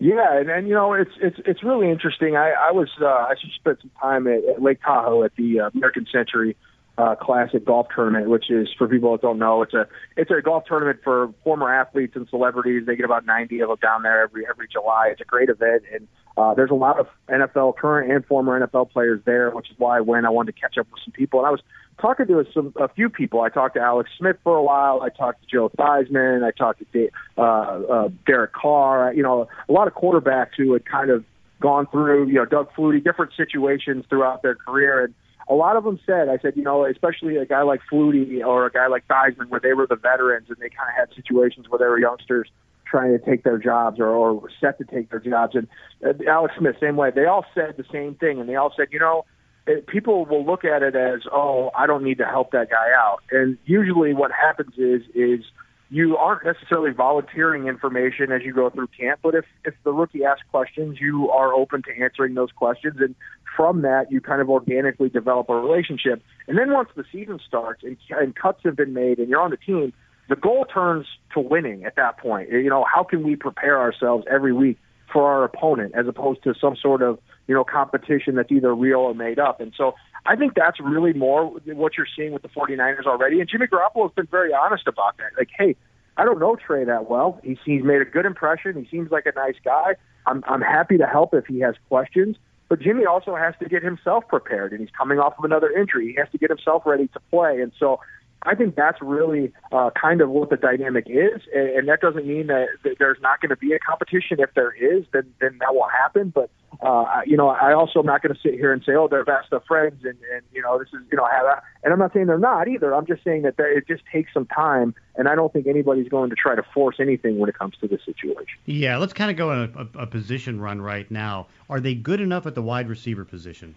Yeah, 0.00 0.38
and, 0.38 0.48
and 0.48 0.68
you 0.68 0.74
know 0.74 0.92
it's 0.92 1.10
it's 1.20 1.38
it's 1.44 1.64
really 1.64 1.90
interesting. 1.90 2.36
I 2.36 2.50
I 2.50 2.70
was 2.70 2.88
uh, 3.00 3.06
I 3.06 3.34
spent 3.56 3.80
some 3.80 3.90
time 4.00 4.28
at, 4.28 4.44
at 4.44 4.62
Lake 4.62 4.80
Tahoe 4.80 5.24
at 5.24 5.34
the 5.36 5.60
uh, 5.60 5.70
American 5.74 6.06
Century 6.10 6.56
uh, 6.98 7.14
Classic 7.14 7.64
Golf 7.64 7.86
Tournament, 7.94 8.28
which 8.28 8.50
is 8.50 8.68
for 8.76 8.88
people 8.88 9.12
that 9.12 9.22
don't 9.22 9.38
know, 9.38 9.62
it's 9.62 9.72
a 9.72 9.86
it's 10.16 10.30
a 10.30 10.42
golf 10.42 10.64
tournament 10.66 10.98
for 11.04 11.32
former 11.44 11.72
athletes 11.72 12.16
and 12.16 12.28
celebrities. 12.28 12.84
They 12.86 12.96
get 12.96 13.04
about 13.04 13.24
90 13.24 13.60
of 13.62 13.68
them 13.68 13.78
down 13.80 14.02
there 14.02 14.22
every 14.22 14.44
every 14.48 14.66
July. 14.68 15.08
It's 15.12 15.20
a 15.20 15.24
great 15.24 15.48
event, 15.48 15.84
and 15.94 16.08
uh, 16.36 16.54
there's 16.54 16.70
a 16.70 16.74
lot 16.74 16.98
of 16.98 17.06
NFL 17.28 17.76
current 17.76 18.10
and 18.10 18.26
former 18.26 18.58
NFL 18.60 18.90
players 18.90 19.20
there, 19.24 19.50
which 19.50 19.70
is 19.70 19.76
why 19.78 20.00
went. 20.00 20.26
I 20.26 20.30
wanted 20.30 20.56
to 20.56 20.60
catch 20.60 20.76
up 20.76 20.88
with 20.90 21.00
some 21.04 21.12
people, 21.12 21.38
and 21.38 21.46
I 21.46 21.50
was 21.50 21.60
talking 22.00 22.26
to 22.26 22.44
some 22.52 22.74
a 22.76 22.88
few 22.88 23.08
people. 23.08 23.42
I 23.42 23.48
talked 23.48 23.76
to 23.76 23.80
Alex 23.80 24.10
Smith 24.18 24.36
for 24.42 24.56
a 24.56 24.62
while. 24.62 25.00
I 25.00 25.08
talked 25.08 25.42
to 25.42 25.48
Joe 25.48 25.70
Theismann. 25.78 26.44
I 26.44 26.50
talked 26.50 26.82
to 26.92 27.08
uh, 27.36 27.40
uh, 27.42 28.08
Derek 28.26 28.52
Carr. 28.54 29.14
You 29.14 29.22
know, 29.22 29.48
a 29.68 29.72
lot 29.72 29.86
of 29.86 29.94
quarterbacks 29.94 30.56
who 30.56 30.72
had 30.72 30.84
kind 30.84 31.10
of 31.10 31.24
gone 31.60 31.86
through, 31.86 32.26
you 32.26 32.34
know, 32.34 32.44
Doug 32.44 32.72
Flutie, 32.76 33.02
different 33.02 33.32
situations 33.36 34.04
throughout 34.08 34.42
their 34.42 34.54
career, 34.56 35.04
and 35.04 35.14
a 35.48 35.54
lot 35.54 35.76
of 35.76 35.84
them 35.84 35.98
said, 36.04 36.28
I 36.28 36.38
said, 36.38 36.56
you 36.56 36.62
know, 36.62 36.84
especially 36.84 37.36
a 37.36 37.46
guy 37.46 37.62
like 37.62 37.80
Flutie 37.90 38.44
or 38.44 38.66
a 38.66 38.70
guy 38.70 38.86
like 38.86 39.06
Theismann, 39.08 39.48
where 39.48 39.60
they 39.60 39.72
were 39.72 39.86
the 39.86 39.96
veterans 39.96 40.48
and 40.48 40.58
they 40.58 40.68
kind 40.68 40.88
of 40.88 40.94
had 40.96 41.14
situations 41.14 41.66
where 41.68 41.78
they 41.78 41.86
were 41.86 41.98
youngsters 41.98 42.50
trying 42.86 43.18
to 43.18 43.24
take 43.24 43.44
their 43.44 43.58
jobs 43.58 44.00
or, 44.00 44.08
or 44.08 44.48
set 44.60 44.78
to 44.78 44.84
take 44.84 45.10
their 45.10 45.20
jobs. 45.20 45.54
And 45.54 45.68
uh, 46.04 46.30
Alex 46.30 46.54
Smith, 46.58 46.76
same 46.80 46.96
way. 46.96 47.10
They 47.14 47.26
all 47.26 47.44
said 47.54 47.76
the 47.76 47.84
same 47.92 48.14
thing, 48.14 48.40
and 48.40 48.48
they 48.48 48.56
all 48.56 48.72
said, 48.76 48.88
you 48.90 48.98
know, 48.98 49.24
it, 49.66 49.86
people 49.86 50.24
will 50.24 50.44
look 50.44 50.64
at 50.64 50.82
it 50.82 50.96
as, 50.96 51.20
oh, 51.30 51.70
I 51.76 51.86
don't 51.86 52.02
need 52.02 52.18
to 52.18 52.24
help 52.24 52.52
that 52.52 52.70
guy 52.70 52.88
out. 52.96 53.18
And 53.30 53.58
usually, 53.66 54.14
what 54.14 54.30
happens 54.32 54.74
is 54.78 55.02
is 55.14 55.44
you 55.90 56.16
aren't 56.16 56.44
necessarily 56.44 56.92
volunteering 56.92 57.66
information 57.66 58.30
as 58.30 58.42
you 58.44 58.52
go 58.52 58.68
through 58.68 58.88
camp, 58.88 59.20
but 59.22 59.34
if 59.34 59.44
if 59.64 59.74
the 59.84 59.92
rookie 59.92 60.24
asks 60.24 60.44
questions, 60.50 60.98
you 61.00 61.30
are 61.30 61.54
open 61.54 61.82
to 61.82 62.02
answering 62.02 62.34
those 62.34 62.52
questions, 62.52 62.96
and 63.00 63.14
from 63.56 63.82
that, 63.82 64.12
you 64.12 64.20
kind 64.20 64.40
of 64.40 64.50
organically 64.50 65.08
develop 65.08 65.48
a 65.48 65.54
relationship. 65.54 66.22
And 66.46 66.58
then 66.58 66.72
once 66.72 66.90
the 66.94 67.04
season 67.10 67.40
starts 67.46 67.82
and, 67.82 67.96
and 68.10 68.34
cuts 68.36 68.60
have 68.64 68.76
been 68.76 68.92
made, 68.92 69.18
and 69.18 69.28
you're 69.28 69.40
on 69.40 69.50
the 69.50 69.56
team, 69.56 69.92
the 70.28 70.36
goal 70.36 70.66
turns 70.66 71.06
to 71.32 71.40
winning 71.40 71.84
at 71.84 71.96
that 71.96 72.18
point. 72.18 72.50
You 72.50 72.68
know, 72.68 72.84
how 72.84 73.02
can 73.02 73.22
we 73.22 73.34
prepare 73.34 73.80
ourselves 73.80 74.26
every 74.30 74.52
week 74.52 74.78
for 75.12 75.24
our 75.30 75.44
opponent 75.44 75.94
as 75.96 76.06
opposed 76.06 76.42
to 76.44 76.54
some 76.60 76.76
sort 76.76 77.02
of 77.02 77.18
you 77.48 77.54
know, 77.54 77.64
competition 77.64 78.36
that's 78.36 78.52
either 78.52 78.74
real 78.74 79.00
or 79.00 79.14
made 79.14 79.38
up. 79.38 79.60
And 79.60 79.72
so 79.76 79.94
I 80.26 80.36
think 80.36 80.54
that's 80.54 80.78
really 80.78 81.14
more 81.14 81.46
what 81.46 81.96
you're 81.96 82.06
seeing 82.14 82.32
with 82.32 82.42
the 82.42 82.48
49ers 82.48 83.06
already. 83.06 83.40
And 83.40 83.48
Jimmy 83.48 83.66
Garoppolo 83.66 84.04
has 84.04 84.12
been 84.14 84.28
very 84.30 84.52
honest 84.52 84.86
about 84.86 85.16
that. 85.16 85.30
Like, 85.36 85.48
hey, 85.58 85.74
I 86.18 86.24
don't 86.24 86.38
know 86.38 86.56
Trey 86.56 86.84
that 86.84 87.10
well. 87.10 87.40
He's, 87.42 87.56
he's 87.64 87.82
made 87.82 88.02
a 88.02 88.04
good 88.04 88.26
impression. 88.26 88.76
He 88.80 88.88
seems 88.90 89.10
like 89.10 89.24
a 89.26 89.32
nice 89.34 89.56
guy. 89.64 89.96
I'm, 90.26 90.44
I'm 90.46 90.60
happy 90.60 90.98
to 90.98 91.06
help 91.06 91.32
if 91.32 91.46
he 91.46 91.60
has 91.60 91.74
questions. 91.88 92.36
But 92.68 92.80
Jimmy 92.80 93.06
also 93.06 93.34
has 93.34 93.54
to 93.60 93.68
get 93.68 93.82
himself 93.82 94.28
prepared, 94.28 94.72
and 94.72 94.80
he's 94.82 94.90
coming 94.90 95.18
off 95.18 95.32
of 95.38 95.44
another 95.44 95.70
injury. 95.70 96.08
He 96.08 96.14
has 96.18 96.28
to 96.32 96.38
get 96.38 96.50
himself 96.50 96.82
ready 96.84 97.08
to 97.08 97.20
play. 97.30 97.62
And 97.62 97.72
so 97.78 97.98
I 98.42 98.54
think 98.54 98.76
that's 98.76 98.98
really 99.02 99.52
uh, 99.72 99.90
kind 100.00 100.20
of 100.20 100.30
what 100.30 100.50
the 100.50 100.56
dynamic 100.56 101.06
is, 101.08 101.42
and, 101.52 101.68
and 101.70 101.88
that 101.88 102.00
doesn't 102.00 102.26
mean 102.26 102.46
that, 102.46 102.68
that 102.84 102.96
there's 102.98 103.18
not 103.20 103.40
going 103.40 103.50
to 103.50 103.56
be 103.56 103.72
a 103.72 103.78
competition. 103.78 104.38
If 104.38 104.54
there 104.54 104.72
is, 104.72 105.04
then 105.12 105.34
then 105.40 105.58
that 105.58 105.74
will 105.74 105.88
happen. 105.88 106.30
But 106.30 106.50
uh, 106.80 107.22
you 107.26 107.36
know, 107.36 107.48
I 107.48 107.72
also 107.72 107.98
am 107.98 108.06
not 108.06 108.22
going 108.22 108.34
to 108.34 108.40
sit 108.40 108.54
here 108.54 108.72
and 108.72 108.82
say, 108.84 108.92
oh, 108.92 109.08
they're 109.08 109.24
best 109.24 109.52
of 109.52 109.64
friends, 109.64 110.04
and 110.04 110.16
and 110.32 110.42
you 110.52 110.62
know, 110.62 110.78
this 110.78 110.88
is 110.88 111.00
you 111.10 111.18
know, 111.18 111.26
have 111.26 111.62
and 111.82 111.92
I'm 111.92 111.98
not 111.98 112.12
saying 112.12 112.26
they're 112.26 112.38
not 112.38 112.68
either. 112.68 112.94
I'm 112.94 113.06
just 113.06 113.24
saying 113.24 113.42
that 113.42 113.54
it 113.58 113.88
just 113.88 114.02
takes 114.12 114.32
some 114.32 114.46
time, 114.46 114.94
and 115.16 115.28
I 115.28 115.34
don't 115.34 115.52
think 115.52 115.66
anybody's 115.66 116.08
going 116.08 116.30
to 116.30 116.36
try 116.36 116.54
to 116.54 116.62
force 116.74 116.96
anything 117.00 117.38
when 117.38 117.48
it 117.48 117.58
comes 117.58 117.74
to 117.80 117.88
this 117.88 118.00
situation. 118.04 118.58
Yeah, 118.66 118.98
let's 118.98 119.12
kind 119.12 119.30
of 119.32 119.36
go 119.36 119.50
on 119.50 119.58
a, 119.94 119.98
a, 119.98 120.02
a 120.04 120.06
position 120.06 120.60
run 120.60 120.80
right 120.80 121.10
now. 121.10 121.48
Are 121.68 121.80
they 121.80 121.94
good 121.94 122.20
enough 122.20 122.46
at 122.46 122.54
the 122.54 122.62
wide 122.62 122.88
receiver 122.88 123.24
position? 123.24 123.74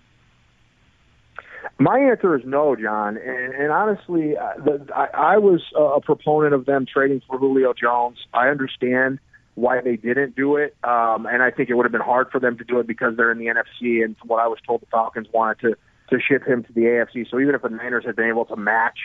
My 1.80 2.00
answer 2.00 2.36
is 2.38 2.44
no, 2.46 2.76
John. 2.76 3.18
And, 3.18 3.54
and 3.54 3.72
honestly, 3.72 4.38
uh, 4.38 4.54
the, 4.64 4.88
I, 4.96 5.34
I 5.34 5.38
was 5.38 5.62
a 5.76 6.00
proponent 6.00 6.54
of 6.54 6.66
them 6.66 6.86
trading 6.86 7.22
for 7.28 7.38
Julio 7.40 7.74
Jones. 7.74 8.18
I 8.34 8.50
understand 8.50 9.20
why 9.56 9.82
they 9.82 9.96
didn't 9.96 10.36
do 10.36 10.56
it, 10.56 10.76
um, 10.84 11.26
and 11.26 11.44
I 11.44 11.52
think 11.52 11.70
it 11.70 11.74
would 11.74 11.86
have 11.86 11.92
been 11.92 12.02
hard 12.02 12.32
for 12.32 12.40
them 12.40 12.58
to 12.58 12.64
do 12.64 12.80
it 12.80 12.88
because 12.88 13.18
they're 13.18 13.32
in 13.32 13.38
the 13.38 13.48
NFC. 13.48 14.04
And 14.04 14.18
from 14.18 14.30
what 14.30 14.40
I 14.40 14.48
was 14.48 14.60
told, 14.66 14.82
the 14.82 14.86
Falcons 14.88 15.28
wanted 15.34 15.60
to 15.60 15.76
to 16.12 16.20
ship 16.20 16.46
him 16.46 16.64
to 16.64 16.74
the 16.74 16.82
AFC. 16.82 17.30
So 17.30 17.40
even 17.40 17.56
if 17.56 17.62
the 17.62 17.70
Niners 17.70 18.06
had 18.06 18.18
been 18.18 18.28
able 18.28 18.44
to 18.46 18.58
match, 18.58 18.98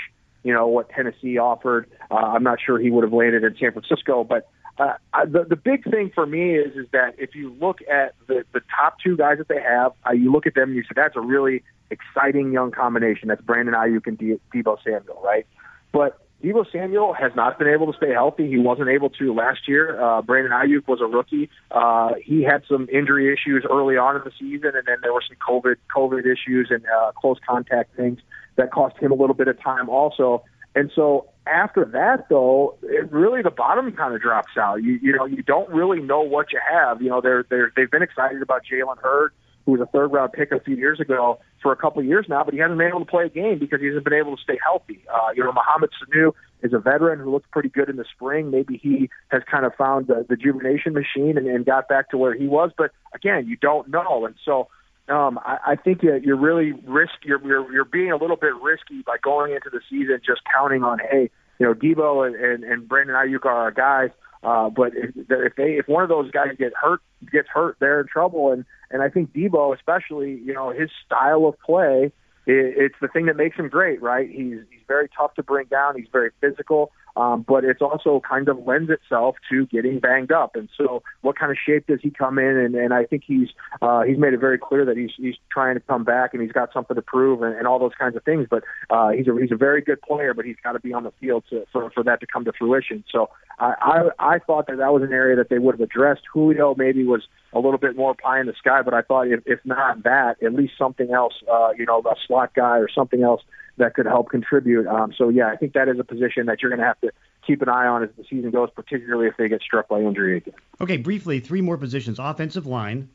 you 0.42 0.52
know, 0.52 0.66
what 0.66 0.90
Tennessee 0.90 1.38
offered, 1.38 1.88
uh, 2.10 2.14
I'm 2.14 2.42
not 2.42 2.58
sure 2.64 2.80
he 2.80 2.90
would 2.90 3.04
have 3.04 3.12
landed 3.12 3.44
in 3.44 3.56
San 3.60 3.72
Francisco. 3.72 4.24
But 4.24 4.48
uh, 4.78 4.94
the 5.24 5.44
the 5.48 5.56
big 5.56 5.84
thing 5.90 6.10
for 6.14 6.26
me 6.26 6.56
is 6.56 6.76
is 6.76 6.86
that 6.92 7.14
if 7.18 7.34
you 7.34 7.56
look 7.60 7.78
at 7.82 8.14
the 8.26 8.44
the 8.52 8.60
top 8.76 8.98
two 9.02 9.16
guys 9.16 9.38
that 9.38 9.48
they 9.48 9.60
have, 9.60 9.92
uh, 10.06 10.12
you 10.12 10.30
look 10.30 10.46
at 10.46 10.54
them 10.54 10.70
and 10.70 10.76
you 10.76 10.82
say 10.82 10.94
that's 10.94 11.16
a 11.16 11.20
really 11.20 11.62
exciting 11.90 12.52
young 12.52 12.70
combination. 12.70 13.28
That's 13.28 13.40
Brandon 13.40 13.74
Aiyuk 13.74 14.06
and 14.06 14.18
De- 14.18 14.40
Deebo 14.54 14.76
Samuel, 14.82 15.20
right? 15.24 15.46
But 15.92 16.20
Deebo 16.42 16.70
Samuel 16.70 17.14
has 17.14 17.32
not 17.34 17.58
been 17.58 17.68
able 17.68 17.90
to 17.90 17.96
stay 17.96 18.12
healthy. 18.12 18.48
He 18.48 18.58
wasn't 18.58 18.88
able 18.88 19.10
to 19.10 19.34
last 19.34 19.66
year. 19.66 20.00
Uh, 20.00 20.20
Brandon 20.22 20.52
Aiyuk 20.52 20.86
was 20.86 21.00
a 21.00 21.06
rookie. 21.06 21.48
Uh, 21.70 22.14
he 22.22 22.42
had 22.42 22.62
some 22.68 22.88
injury 22.92 23.32
issues 23.32 23.64
early 23.70 23.96
on 23.96 24.16
in 24.16 24.22
the 24.22 24.32
season, 24.38 24.72
and 24.74 24.86
then 24.86 24.98
there 25.02 25.14
were 25.14 25.22
some 25.26 25.36
COVID 25.36 25.76
COVID 25.94 26.20
issues 26.20 26.68
and 26.70 26.84
uh, 26.86 27.12
close 27.12 27.38
contact 27.48 27.96
things 27.96 28.20
that 28.56 28.70
cost 28.70 28.96
him 28.98 29.12
a 29.12 29.14
little 29.14 29.34
bit 29.34 29.48
of 29.48 29.60
time 29.62 29.88
also. 29.88 30.44
And 30.74 30.92
so 30.94 31.30
after 31.46 31.86
that, 31.86 32.28
though, 32.28 32.76
it 32.82 33.10
really 33.10 33.40
the 33.40 33.50
bottom 33.50 33.90
kind 33.92 34.14
of 34.14 34.20
drops 34.20 34.58
out. 34.58 34.82
You 34.82 34.98
you 35.02 35.16
know 35.16 35.24
you 35.24 35.42
don't 35.42 35.70
really 35.70 36.00
know 36.00 36.20
what 36.20 36.52
you 36.52 36.60
have. 36.70 37.00
You 37.00 37.08
know 37.08 37.22
they're 37.22 37.46
they're 37.48 37.72
they've 37.74 37.90
been 37.90 38.02
excited 38.02 38.42
about 38.42 38.62
Jalen 38.70 38.98
Hurd 38.98 39.32
who 39.66 39.72
was 39.72 39.80
a 39.80 39.86
third 39.86 40.12
round 40.12 40.32
pick 40.32 40.52
a 40.52 40.60
few 40.60 40.76
years 40.76 41.00
ago 41.00 41.40
for 41.66 41.72
a 41.72 41.76
couple 41.76 41.98
of 41.98 42.06
years 42.06 42.26
now, 42.28 42.44
but 42.44 42.54
he 42.54 42.60
hasn't 42.60 42.78
been 42.78 42.86
able 42.86 43.00
to 43.00 43.10
play 43.10 43.24
a 43.24 43.28
game 43.28 43.58
because 43.58 43.80
he 43.80 43.88
hasn't 43.88 44.04
been 44.04 44.14
able 44.14 44.36
to 44.36 44.40
stay 44.40 44.56
healthy. 44.62 45.02
Uh, 45.12 45.32
you 45.34 45.42
know, 45.42 45.50
Mohamed 45.50 45.90
Sanu 45.98 46.30
is 46.62 46.72
a 46.72 46.78
veteran 46.78 47.18
who 47.18 47.32
looked 47.32 47.50
pretty 47.50 47.68
good 47.68 47.90
in 47.90 47.96
the 47.96 48.04
spring. 48.04 48.52
Maybe 48.52 48.78
he 48.80 49.10
has 49.32 49.42
kind 49.50 49.66
of 49.66 49.74
found 49.74 50.06
the, 50.06 50.24
the 50.28 50.36
juvenation 50.36 50.94
machine 50.94 51.36
and, 51.36 51.48
and 51.48 51.66
got 51.66 51.88
back 51.88 52.10
to 52.10 52.18
where 52.18 52.34
he 52.34 52.46
was, 52.46 52.70
but 52.78 52.92
again, 53.16 53.48
you 53.48 53.56
don't 53.56 53.88
know. 53.88 54.26
And 54.26 54.36
so, 54.44 54.68
um, 55.08 55.40
I, 55.44 55.58
I 55.72 55.74
think 55.74 56.04
you're 56.04 56.36
really 56.36 56.70
risk 56.86 57.14
you're, 57.24 57.44
you're 57.44 57.72
you're 57.72 57.84
being 57.84 58.12
a 58.12 58.16
little 58.16 58.36
bit 58.36 58.54
risky 58.62 59.02
by 59.04 59.16
going 59.20 59.52
into 59.52 59.70
the 59.70 59.80
season 59.90 60.20
just 60.24 60.42
counting 60.54 60.84
on 60.84 61.00
hey, 61.00 61.30
you 61.58 61.66
know, 61.66 61.74
Deebo 61.74 62.28
and, 62.28 62.36
and, 62.36 62.62
and 62.62 62.88
Brandon 62.88 63.16
Aiyuk 63.16 63.44
are 63.44 63.56
our 63.56 63.72
guys. 63.72 64.10
Uh, 64.42 64.68
but 64.70 64.92
if, 64.94 65.10
if 65.16 65.56
they 65.56 65.72
if 65.72 65.88
one 65.88 66.02
of 66.02 66.08
those 66.08 66.30
guys 66.30 66.48
get 66.58 66.72
hurt 66.80 67.00
gets 67.32 67.48
hurt, 67.48 67.76
they're 67.80 68.00
in 68.00 68.06
trouble. 68.06 68.52
And 68.52 68.64
and 68.90 69.02
I 69.02 69.08
think 69.08 69.32
Deebo, 69.32 69.74
especially, 69.74 70.40
you 70.44 70.52
know, 70.52 70.70
his 70.70 70.90
style 71.04 71.46
of 71.46 71.58
play, 71.60 72.12
it, 72.46 72.74
it's 72.76 72.94
the 73.00 73.08
thing 73.08 73.26
that 73.26 73.36
makes 73.36 73.56
him 73.56 73.68
great, 73.68 74.00
right? 74.02 74.28
He's 74.28 74.60
he's 74.70 74.84
very 74.86 75.08
tough 75.16 75.34
to 75.34 75.42
bring 75.42 75.66
down. 75.66 75.96
He's 75.96 76.08
very 76.12 76.30
physical. 76.40 76.92
Um, 77.16 77.44
but 77.48 77.64
it's 77.64 77.80
also 77.80 78.20
kind 78.28 78.48
of 78.48 78.58
lends 78.66 78.90
itself 78.90 79.36
to 79.50 79.66
getting 79.66 80.00
banged 80.00 80.32
up. 80.32 80.54
And 80.54 80.68
so, 80.76 81.02
what 81.22 81.38
kind 81.38 81.50
of 81.50 81.56
shape 81.56 81.86
does 81.86 82.00
he 82.02 82.10
come 82.10 82.38
in? 82.38 82.56
And, 82.56 82.74
and 82.74 82.92
I 82.92 83.04
think 83.04 83.24
he's 83.26 83.48
uh, 83.80 84.02
he's 84.02 84.18
made 84.18 84.34
it 84.34 84.40
very 84.40 84.58
clear 84.58 84.84
that 84.84 84.96
he's 84.96 85.10
he's 85.16 85.36
trying 85.50 85.76
to 85.76 85.80
come 85.80 86.04
back 86.04 86.34
and 86.34 86.42
he's 86.42 86.52
got 86.52 86.72
something 86.72 86.94
to 86.94 87.02
prove 87.02 87.42
and, 87.42 87.56
and 87.56 87.66
all 87.66 87.78
those 87.78 87.94
kinds 87.98 88.16
of 88.16 88.24
things. 88.24 88.46
But 88.50 88.64
uh, 88.90 89.10
he's 89.10 89.26
a 89.28 89.36
he's 89.40 89.52
a 89.52 89.56
very 89.56 89.80
good 89.80 90.02
player, 90.02 90.34
but 90.34 90.44
he's 90.44 90.56
got 90.62 90.72
to 90.72 90.80
be 90.80 90.92
on 90.92 91.04
the 91.04 91.12
field 91.18 91.44
to, 91.50 91.64
for 91.72 91.90
for 91.90 92.02
that 92.04 92.20
to 92.20 92.26
come 92.26 92.44
to 92.44 92.52
fruition. 92.52 93.02
So 93.10 93.30
I, 93.58 93.74
I 94.18 94.34
I 94.34 94.38
thought 94.38 94.66
that 94.66 94.76
that 94.76 94.92
was 94.92 95.02
an 95.02 95.12
area 95.12 95.36
that 95.36 95.48
they 95.48 95.58
would 95.58 95.74
have 95.74 95.80
addressed. 95.80 96.22
Julio 96.32 96.74
maybe 96.76 97.04
was 97.04 97.26
a 97.54 97.58
little 97.58 97.78
bit 97.78 97.96
more 97.96 98.14
pie 98.14 98.40
in 98.40 98.46
the 98.46 98.54
sky, 98.58 98.82
but 98.82 98.92
I 98.92 99.00
thought 99.00 99.28
if, 99.28 99.40
if 99.46 99.60
not 99.64 100.02
that, 100.02 100.42
at 100.42 100.52
least 100.52 100.74
something 100.78 101.10
else, 101.12 101.32
uh, 101.50 101.70
you 101.78 101.86
know, 101.86 102.00
a 102.00 102.14
slot 102.26 102.52
guy 102.54 102.78
or 102.78 102.88
something 102.94 103.22
else 103.22 103.40
that 103.78 103.94
could 103.94 104.06
help 104.06 104.30
contribute. 104.30 104.86
Um, 104.86 105.12
so 105.16 105.28
yeah, 105.28 105.48
I 105.48 105.56
think 105.56 105.74
that 105.74 105.88
is 105.88 105.98
a 105.98 106.04
position 106.04 106.46
that 106.46 106.62
you're 106.62 106.70
going 106.70 106.80
to 106.80 106.86
have 106.86 107.00
to 107.00 107.10
keep 107.46 107.62
an 107.62 107.68
eye 107.68 107.86
on 107.86 108.02
as 108.02 108.10
the 108.16 108.24
season 108.28 108.50
goes, 108.50 108.70
particularly 108.74 109.26
if 109.26 109.36
they 109.36 109.48
get 109.48 109.62
struck 109.62 109.88
by 109.88 110.00
injury 110.00 110.38
again. 110.38 110.54
Okay, 110.80 110.96
briefly, 110.96 111.40
three 111.40 111.60
more 111.60 111.76
positions. 111.76 112.18
Offensive 112.18 112.66
line, 112.66 113.08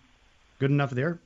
good 0.59 0.71
enough 0.71 0.91
there. 0.91 1.19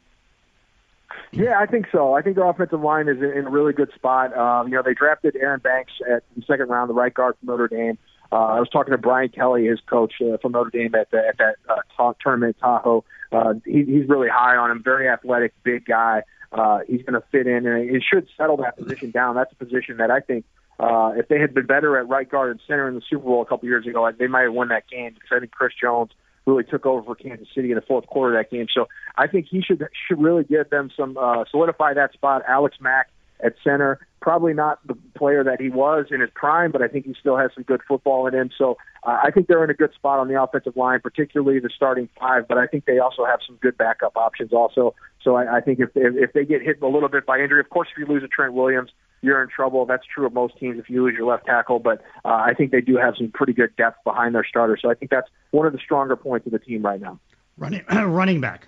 Yeah, 1.31 1.59
I 1.59 1.65
think 1.65 1.87
so. 1.91 2.13
I 2.13 2.21
think 2.21 2.35
the 2.35 2.43
offensive 2.43 2.81
line 2.81 3.07
is 3.07 3.17
in 3.17 3.45
a 3.45 3.49
really 3.49 3.73
good 3.73 3.91
spot. 3.93 4.35
Um, 4.37 4.67
you 4.67 4.75
know, 4.75 4.81
they 4.83 4.93
drafted 4.93 5.35
Aaron 5.35 5.59
Banks 5.59 5.93
at 6.09 6.23
the 6.35 6.43
second 6.43 6.69
round, 6.69 6.89
the 6.89 6.93
right 6.93 7.13
guard 7.13 7.35
from 7.39 7.47
Notre 7.47 7.67
Dame. 7.67 7.97
Uh, 8.31 8.35
I 8.35 8.59
was 8.59 8.69
talking 8.69 8.91
to 8.91 8.97
Brian 8.97 9.29
Kelly, 9.29 9.67
his 9.67 9.79
coach 9.85 10.13
uh, 10.21 10.37
from 10.37 10.53
Notre 10.53 10.71
Dame 10.71 10.95
at, 10.95 11.11
the, 11.11 11.25
at 11.25 11.37
that 11.37 11.55
uh, 11.69 11.81
ta- 11.95 12.13
tournament 12.21 12.57
Tahoe. 12.59 13.03
Uh, 13.31 13.53
he, 13.65 13.83
he's 13.83 14.09
really 14.09 14.29
high 14.29 14.55
on 14.55 14.71
him. 14.71 14.81
Very 14.83 15.07
athletic, 15.07 15.53
big 15.63 15.85
guy. 15.85 16.23
Uh, 16.55 16.79
he's 16.87 17.01
going 17.03 17.19
to 17.19 17.23
fit 17.31 17.47
in, 17.47 17.67
and 17.67 17.89
it 17.89 18.03
should 18.09 18.27
settle 18.37 18.57
that 18.57 18.77
position 18.77 19.11
down. 19.11 19.35
That's 19.35 19.51
a 19.51 19.55
position 19.55 19.97
that 19.97 20.09
I 20.09 20.21
think 20.21 20.45
uh, 20.79 21.11
if 21.15 21.27
they 21.27 21.39
had 21.39 21.53
been 21.53 21.65
better 21.65 21.97
at 21.97 22.07
right 22.07 22.29
guard 22.29 22.51
and 22.51 22.61
center 22.65 22.87
in 22.87 22.95
the 22.95 23.01
Super 23.09 23.25
Bowl 23.25 23.41
a 23.41 23.45
couple 23.45 23.67
years 23.67 23.85
ago, 23.85 24.09
they 24.17 24.27
might 24.27 24.43
have 24.43 24.53
won 24.53 24.69
that 24.69 24.87
game 24.89 25.13
because 25.13 25.29
I 25.31 25.39
think 25.39 25.51
Chris 25.51 25.73
Jones 25.79 26.11
really 26.45 26.63
took 26.63 26.85
over 26.85 27.03
for 27.03 27.15
Kansas 27.15 27.47
City 27.53 27.71
in 27.71 27.75
the 27.75 27.81
fourth 27.81 28.07
quarter 28.07 28.37
of 28.37 28.43
that 28.43 28.55
game. 28.55 28.67
So 28.73 28.87
I 29.17 29.27
think 29.27 29.47
he 29.49 29.61
should 29.61 29.83
should 30.07 30.21
really 30.21 30.43
give 30.43 30.69
them 30.69 30.91
some 30.95 31.17
uh, 31.17 31.45
solidify 31.49 31.93
that 31.95 32.13
spot. 32.13 32.43
Alex 32.47 32.77
Mack 32.79 33.09
at 33.43 33.55
center. 33.63 33.99
Probably 34.21 34.53
not 34.53 34.79
the 34.87 34.97
player 35.15 35.43
that 35.43 35.59
he 35.59 35.69
was 35.69 36.07
in 36.11 36.21
his 36.21 36.29
prime, 36.33 36.71
but 36.71 36.81
I 36.81 36.87
think 36.87 37.05
he 37.05 37.15
still 37.19 37.37
has 37.37 37.51
some 37.53 37.63
good 37.63 37.81
football 37.87 38.27
in 38.27 38.33
him. 38.33 38.49
So 38.57 38.77
uh, 39.03 39.19
I 39.23 39.31
think 39.31 39.47
they're 39.47 39.63
in 39.63 39.69
a 39.69 39.75
good 39.75 39.93
spot 39.93 40.19
on 40.19 40.27
the 40.27 40.41
offensive 40.41 40.75
line, 40.75 40.99
particularly 41.01 41.59
the 41.59 41.69
starting 41.75 42.09
five. 42.19 42.47
But 42.47 42.57
I 42.57 42.67
think 42.67 42.85
they 42.85 42.99
also 42.99 43.25
have 43.25 43.39
some 43.45 43.57
good 43.61 43.77
backup 43.77 44.15
options 44.15 44.53
also. 44.53 44.93
So 45.23 45.35
I, 45.35 45.57
I 45.57 45.61
think 45.61 45.79
if, 45.79 45.89
if 45.95 46.15
if 46.15 46.33
they 46.33 46.45
get 46.45 46.61
hit 46.61 46.81
a 46.81 46.87
little 46.87 47.09
bit 47.09 47.25
by 47.25 47.39
injury, 47.39 47.59
of 47.59 47.69
course, 47.69 47.87
if 47.91 47.97
you 47.97 48.05
lose 48.05 48.23
a 48.23 48.27
Trent 48.27 48.53
Williams, 48.53 48.91
you're 49.21 49.41
in 49.41 49.49
trouble. 49.49 49.85
That's 49.85 50.05
true 50.05 50.25
of 50.25 50.33
most 50.33 50.57
teams 50.57 50.79
if 50.79 50.89
you 50.89 51.03
lose 51.03 51.15
your 51.17 51.27
left 51.27 51.45
tackle. 51.45 51.79
But 51.79 52.01
uh, 52.23 52.29
I 52.29 52.53
think 52.53 52.71
they 52.71 52.81
do 52.81 52.97
have 52.97 53.15
some 53.17 53.31
pretty 53.31 53.53
good 53.53 53.75
depth 53.75 54.03
behind 54.03 54.35
their 54.35 54.45
starters. 54.45 54.79
So 54.81 54.89
I 54.89 54.93
think 54.93 55.11
that's 55.11 55.27
one 55.51 55.65
of 55.65 55.73
the 55.73 55.79
stronger 55.79 56.15
points 56.15 56.45
of 56.45 56.51
the 56.51 56.59
team 56.59 56.83
right 56.83 57.01
now. 57.01 57.19
Running 57.57 57.83
running 57.89 58.41
back 58.41 58.67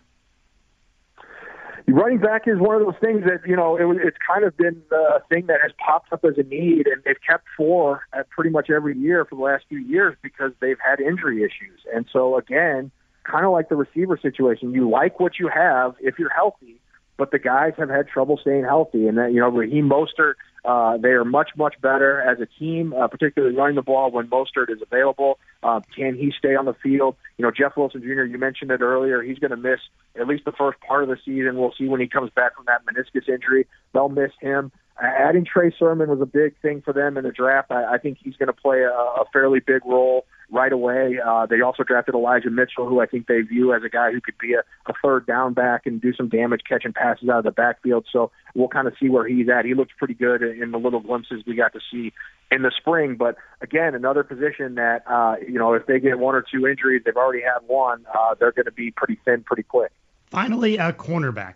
running 1.88 2.20
back 2.20 2.48
is 2.48 2.60
one 2.60 2.76
of 2.76 2.86
those 2.86 3.00
things 3.02 3.24
that 3.26 3.48
you 3.48 3.56
know 3.56 3.78
it, 3.78 3.98
it's 4.06 4.18
kind 4.26 4.44
of 4.44 4.56
been 4.58 4.82
a 4.92 5.20
thing 5.30 5.48
that 5.48 5.60
has 5.62 5.72
popped 5.78 6.12
up 6.12 6.24
as 6.26 6.38
a 6.38 6.44
need, 6.44 6.88
and 6.88 7.02
they've 7.06 7.22
kept 7.28 7.46
four 7.56 8.02
at 8.14 8.30
pretty 8.30 8.50
much 8.50 8.70
every 8.70 8.98
year 8.98 9.26
for 9.26 9.36
the 9.36 9.42
last 9.42 9.66
few 9.70 9.80
years 9.80 10.16
because 10.22 10.52
they've 10.60 10.80
had 10.86 11.00
injury 11.00 11.44
issues. 11.44 11.80
And 11.94 12.06
so 12.12 12.38
again, 12.38 12.92
kind 13.24 13.46
of 13.46 13.52
like 13.52 13.70
the 13.70 13.76
receiver 13.76 14.18
situation, 14.22 14.74
you 14.74 14.90
like 14.90 15.20
what 15.20 15.40
you 15.40 15.50
have 15.54 15.96
if 16.00 16.20
you're 16.20 16.34
healthy, 16.34 16.80
but 17.18 17.32
the 17.32 17.40
guys 17.40 17.74
have 17.78 17.90
had 17.90 18.08
trouble 18.08 18.38
staying 18.38 18.64
healthy. 18.64 19.08
And 19.08 19.18
that 19.18 19.34
you 19.34 19.40
know, 19.40 19.50
Raheem 19.50 19.90
Mostert, 19.90 20.36
uh, 20.64 20.98
they 20.98 21.10
are 21.10 21.26
much 21.26 21.50
much 21.58 21.76
better 21.82 22.22
as 22.22 22.40
a 22.40 22.46
team, 22.46 22.94
uh, 22.94 23.08
particularly 23.08 23.56
running 23.56 23.76
the 23.76 23.82
ball 23.82 24.12
when 24.12 24.28
Mostert 24.28 24.70
is 24.70 24.82
available. 24.82 25.40
Uh, 25.64 25.82
can 25.96 26.16
he 26.16 26.32
stay 26.38 26.56
on 26.56 26.66
the 26.66 26.76
field? 26.76 27.16
You 27.38 27.44
know, 27.44 27.52
Jeff 27.52 27.76
Wilson 27.76 28.02
Jr. 28.02 28.24
You 28.24 28.38
mentioned 28.38 28.72
it 28.72 28.82
earlier. 28.82 29.22
He's 29.22 29.40
going 29.40 29.52
to 29.52 29.58
miss 29.58 29.80
at 30.20 30.28
least 30.28 30.46
the 30.46 30.52
first 30.52 30.80
part 30.82 31.04
of 31.04 31.10
the 31.10 31.18
season. 31.26 31.58
We'll 31.58 31.74
see 31.78 31.88
when 31.88 32.00
he 32.00 32.08
comes 32.08 32.32
back 32.32 32.56
from 32.56 32.66
that 32.66 32.82
meniscus 32.86 33.28
injury. 33.28 33.68
They'll 33.94 34.10
miss 34.10 34.32
him. 34.40 34.72
Adding 35.00 35.46
Trey 35.46 35.72
Sermon 35.78 36.10
was 36.10 36.22
a 36.22 36.26
big 36.26 36.60
thing 36.62 36.82
for 36.82 36.92
them 36.92 37.18
in 37.18 37.24
the 37.24 37.32
draft. 37.32 37.72
I, 37.72 37.96
I 37.96 37.98
think 38.00 38.18
he's 38.24 38.36
going 38.36 38.48
to 38.48 38.54
play 38.54 38.82
a, 38.82 38.92
a 38.92 39.26
fairly 39.32 39.60
big 39.60 39.86
role 39.86 40.26
right 40.52 40.72
away. 40.72 41.18
Uh, 41.24 41.46
they 41.46 41.62
also 41.62 41.84
drafted 41.84 42.16
Elijah 42.16 42.50
Mitchell, 42.50 42.88
who 42.88 43.02
I 43.02 43.06
think 43.06 43.28
they 43.28 43.42
view 43.42 43.74
as 43.74 43.84
a 43.84 43.90
guy 43.90 44.12
who 44.12 44.22
could 44.22 44.38
be 44.38 44.54
a, 44.54 44.60
a 44.90 44.94
third 45.04 45.26
down 45.26 45.54
back 45.54 45.86
and 45.86 46.02
do 46.02 46.14
some 46.14 46.30
damage 46.30 46.62
catching 46.68 46.94
passes 46.94 47.28
out 47.30 47.40
of 47.40 47.44
the 47.44 47.52
backfield. 47.52 48.06
So 48.12 48.32
we'll 48.56 48.70
kind 48.70 48.88
of 48.88 48.94
see 49.00 49.10
where 49.10 49.28
he's 49.28 49.50
at. 49.50 49.66
He 49.66 49.74
looks 49.74 49.92
pretty 49.98 50.14
good 50.14 50.42
in 50.42 50.72
the 50.72 50.78
little 50.78 51.02
glimpses 51.02 51.44
we 51.46 51.56
got 51.56 51.74
to 51.74 51.80
see 51.92 52.14
in 52.52 52.62
the 52.62 52.72
spring. 52.78 53.16
But 53.16 53.36
again, 53.62 53.96
another 53.96 54.24
position 54.24 54.76
that 54.76 55.04
uh, 55.08 55.36
you 55.46 55.60
know 55.60 55.74
if 55.74 55.86
they 55.86 56.00
get 56.00 56.20
one 56.20 56.36
or 56.36 56.44
two 56.44 56.68
injuries, 56.68 57.02
they've 57.06 57.16
already 57.16 57.42
had 57.42 57.68
one. 57.68 58.06
Uh, 58.14 58.36
they're 58.40 58.52
going 58.52 58.66
to 58.66 58.72
be 58.72 58.92
pretty 58.92 59.20
thin 59.26 59.44
pretty 59.44 59.64
quick. 59.64 59.92
Finally, 60.28 60.78
a 60.78 60.94
cornerback. 60.94 61.56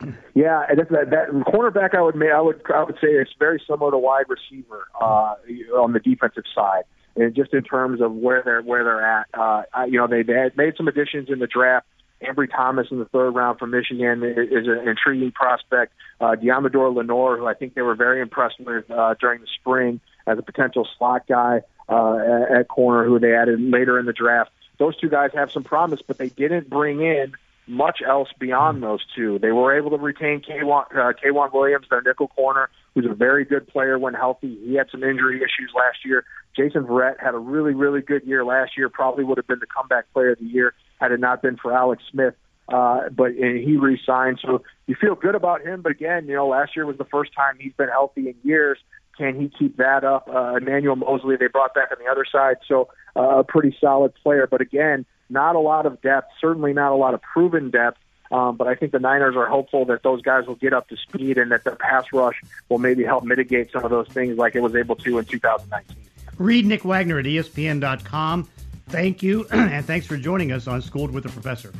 Yeah, 0.34 0.64
and 0.68 0.80
that's 0.80 0.90
that, 0.90 1.10
that 1.10 1.30
cornerback 1.46 1.94
I 1.94 2.02
would 2.02 2.16
make, 2.16 2.30
I 2.32 2.40
would 2.40 2.60
I 2.74 2.82
would 2.82 2.96
say 2.96 3.06
it's 3.06 3.30
very 3.38 3.62
similar 3.64 3.92
to 3.92 3.98
wide 3.98 4.24
receiver 4.28 4.88
uh, 5.00 5.36
on 5.78 5.92
the 5.92 6.00
defensive 6.00 6.42
side, 6.52 6.82
and 7.16 7.34
just 7.34 7.52
in 7.52 7.62
terms 7.62 8.00
of 8.00 8.12
where 8.12 8.42
they're 8.44 8.62
where 8.62 8.84
they're 8.84 9.06
at. 9.06 9.26
Uh, 9.34 9.62
I, 9.72 9.84
you 9.86 9.98
know, 9.98 10.06
they, 10.06 10.22
they 10.22 10.50
made 10.56 10.76
some 10.76 10.88
additions 10.88 11.28
in 11.30 11.38
the 11.38 11.46
draft. 11.46 11.86
Ambry 12.22 12.50
Thomas 12.50 12.88
in 12.90 12.98
the 12.98 13.04
third 13.06 13.30
round 13.30 13.58
from 13.58 13.70
Michigan 13.70 14.22
is 14.22 14.66
an 14.66 14.88
intriguing 14.88 15.32
prospect. 15.32 15.92
Uh, 16.20 16.36
Deommodore 16.36 16.94
Lenoir, 16.94 17.36
who 17.36 17.46
I 17.46 17.54
think 17.54 17.74
they 17.74 17.82
were 17.82 17.94
very 17.94 18.20
impressed 18.20 18.60
with 18.60 18.90
uh, 18.90 19.14
during 19.20 19.40
the 19.40 19.46
spring 19.60 20.00
as 20.26 20.38
a 20.38 20.42
potential 20.42 20.88
slot 20.96 21.26
guy 21.26 21.60
uh, 21.88 22.18
at 22.58 22.68
corner, 22.68 23.04
who 23.04 23.18
they 23.18 23.34
added 23.34 23.60
later 23.60 23.98
in 23.98 24.06
the 24.06 24.12
draft. 24.12 24.50
Those 24.78 24.96
two 24.96 25.08
guys 25.08 25.30
have 25.34 25.52
some 25.52 25.64
promise, 25.64 26.00
but 26.06 26.18
they 26.18 26.30
didn't 26.30 26.70
bring 26.70 27.02
in 27.02 27.34
much 27.66 28.00
else 28.06 28.28
beyond 28.38 28.82
those 28.82 29.04
two. 29.14 29.38
They 29.38 29.52
were 29.52 29.76
able 29.76 29.90
to 29.90 29.96
retain 29.96 30.40
K'Waun, 30.40 30.84
uh, 30.92 31.12
K'Waun 31.12 31.52
Williams, 31.52 31.86
their 31.90 32.02
nickel 32.02 32.28
corner, 32.28 32.70
who's 32.94 33.06
a 33.10 33.14
very 33.14 33.44
good 33.44 33.66
player 33.66 33.98
when 33.98 34.14
healthy. 34.14 34.58
He 34.64 34.74
had 34.74 34.86
some 34.90 35.02
injury 35.02 35.38
issues 35.38 35.72
last 35.74 35.98
year. 36.04 36.24
Jason 36.56 36.84
Verrett 36.84 37.20
had 37.20 37.34
a 37.34 37.38
really, 37.38 37.74
really 37.74 38.00
good 38.00 38.22
year 38.24 38.44
last 38.44 38.72
year. 38.76 38.88
Probably 38.88 39.24
would 39.24 39.38
have 39.38 39.46
been 39.46 39.58
the 39.58 39.66
comeback 39.66 40.12
player 40.12 40.30
of 40.30 40.38
the 40.38 40.46
year 40.46 40.74
had 41.00 41.12
it 41.12 41.20
not 41.20 41.42
been 41.42 41.56
for 41.56 41.72
Alex 41.72 42.02
Smith. 42.10 42.34
Uh, 42.66 43.10
but 43.10 43.32
and 43.32 43.58
he 43.58 43.76
re-signed, 43.76 44.38
so 44.40 44.62
you 44.86 44.96
feel 44.98 45.14
good 45.14 45.34
about 45.34 45.60
him. 45.60 45.82
But 45.82 45.92
again, 45.92 46.26
you 46.26 46.34
know, 46.34 46.48
last 46.48 46.74
year 46.74 46.86
was 46.86 46.96
the 46.96 47.04
first 47.04 47.34
time 47.34 47.56
he's 47.60 47.74
been 47.74 47.90
healthy 47.90 48.28
in 48.28 48.34
years. 48.42 48.78
Can 49.18 49.38
he 49.38 49.50
keep 49.58 49.76
that 49.76 50.02
up? 50.02 50.28
Uh, 50.32 50.54
Emmanuel 50.56 50.96
Moseley 50.96 51.36
they 51.36 51.48
brought 51.48 51.74
back 51.74 51.90
on 51.92 51.98
the 52.02 52.10
other 52.10 52.24
side, 52.30 52.56
so 52.66 52.88
uh, 53.16 53.40
a 53.40 53.44
pretty 53.44 53.76
solid 53.80 54.14
player. 54.22 54.48
But 54.50 54.62
again, 54.62 55.04
not 55.28 55.56
a 55.56 55.60
lot 55.60 55.84
of 55.84 56.00
depth, 56.00 56.28
certainly 56.40 56.72
not 56.72 56.92
a 56.92 56.96
lot 56.96 57.12
of 57.12 57.20
proven 57.20 57.70
depth. 57.70 57.98
Um, 58.30 58.56
but 58.56 58.66
I 58.66 58.74
think 58.74 58.92
the 58.92 58.98
Niners 58.98 59.36
are 59.36 59.46
hopeful 59.46 59.84
that 59.86 60.02
those 60.02 60.22
guys 60.22 60.46
will 60.46 60.54
get 60.54 60.72
up 60.72 60.88
to 60.88 60.96
speed 60.96 61.38
and 61.38 61.52
that 61.52 61.64
their 61.64 61.76
pass 61.76 62.06
rush 62.12 62.40
will 62.68 62.78
maybe 62.78 63.04
help 63.04 63.24
mitigate 63.24 63.70
some 63.70 63.84
of 63.84 63.90
those 63.90 64.08
things 64.08 64.38
like 64.38 64.54
it 64.54 64.60
was 64.60 64.74
able 64.74 64.96
to 64.96 65.18
in 65.18 65.24
2019. 65.24 65.96
Read 66.38 66.66
Nick 66.66 66.84
Wagoner 66.84 67.18
at 67.18 67.26
ESPN.com. 67.26 68.48
Thank 68.88 69.22
you, 69.22 69.46
and 69.52 69.84
thanks 69.84 70.06
for 70.06 70.16
joining 70.16 70.52
us 70.52 70.66
on 70.66 70.82
Schooled 70.82 71.10
with 71.10 71.24
the 71.24 71.30
Professor. 71.30 71.72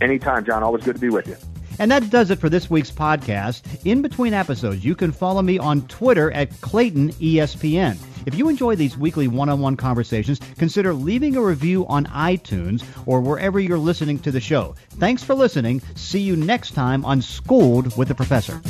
Anytime, 0.00 0.44
John. 0.44 0.62
Always 0.62 0.84
good 0.84 0.96
to 0.96 1.00
be 1.00 1.10
with 1.10 1.26
you. 1.26 1.36
And 1.78 1.90
that 1.90 2.08
does 2.10 2.30
it 2.30 2.38
for 2.38 2.48
this 2.48 2.70
week's 2.70 2.90
podcast. 2.90 3.84
In 3.84 4.02
between 4.02 4.32
episodes, 4.32 4.84
you 4.84 4.94
can 4.94 5.12
follow 5.12 5.42
me 5.42 5.58
on 5.58 5.86
Twitter 5.88 6.30
at 6.32 6.60
Clayton 6.60 7.12
ESPN. 7.12 7.98
If 8.26 8.34
you 8.34 8.48
enjoy 8.48 8.74
these 8.74 8.98
weekly 8.98 9.28
one 9.28 9.48
on 9.48 9.60
one 9.60 9.76
conversations, 9.76 10.40
consider 10.58 10.92
leaving 10.92 11.36
a 11.36 11.40
review 11.40 11.86
on 11.86 12.06
iTunes 12.06 12.84
or 13.06 13.20
wherever 13.20 13.60
you're 13.60 13.78
listening 13.78 14.18
to 14.20 14.32
the 14.32 14.40
show. 14.40 14.74
Thanks 14.90 15.22
for 15.22 15.34
listening. 15.34 15.80
See 15.94 16.20
you 16.20 16.34
next 16.34 16.72
time 16.72 17.04
on 17.04 17.22
Schooled 17.22 17.96
with 17.96 18.08
the 18.08 18.14
Professor. 18.16 18.60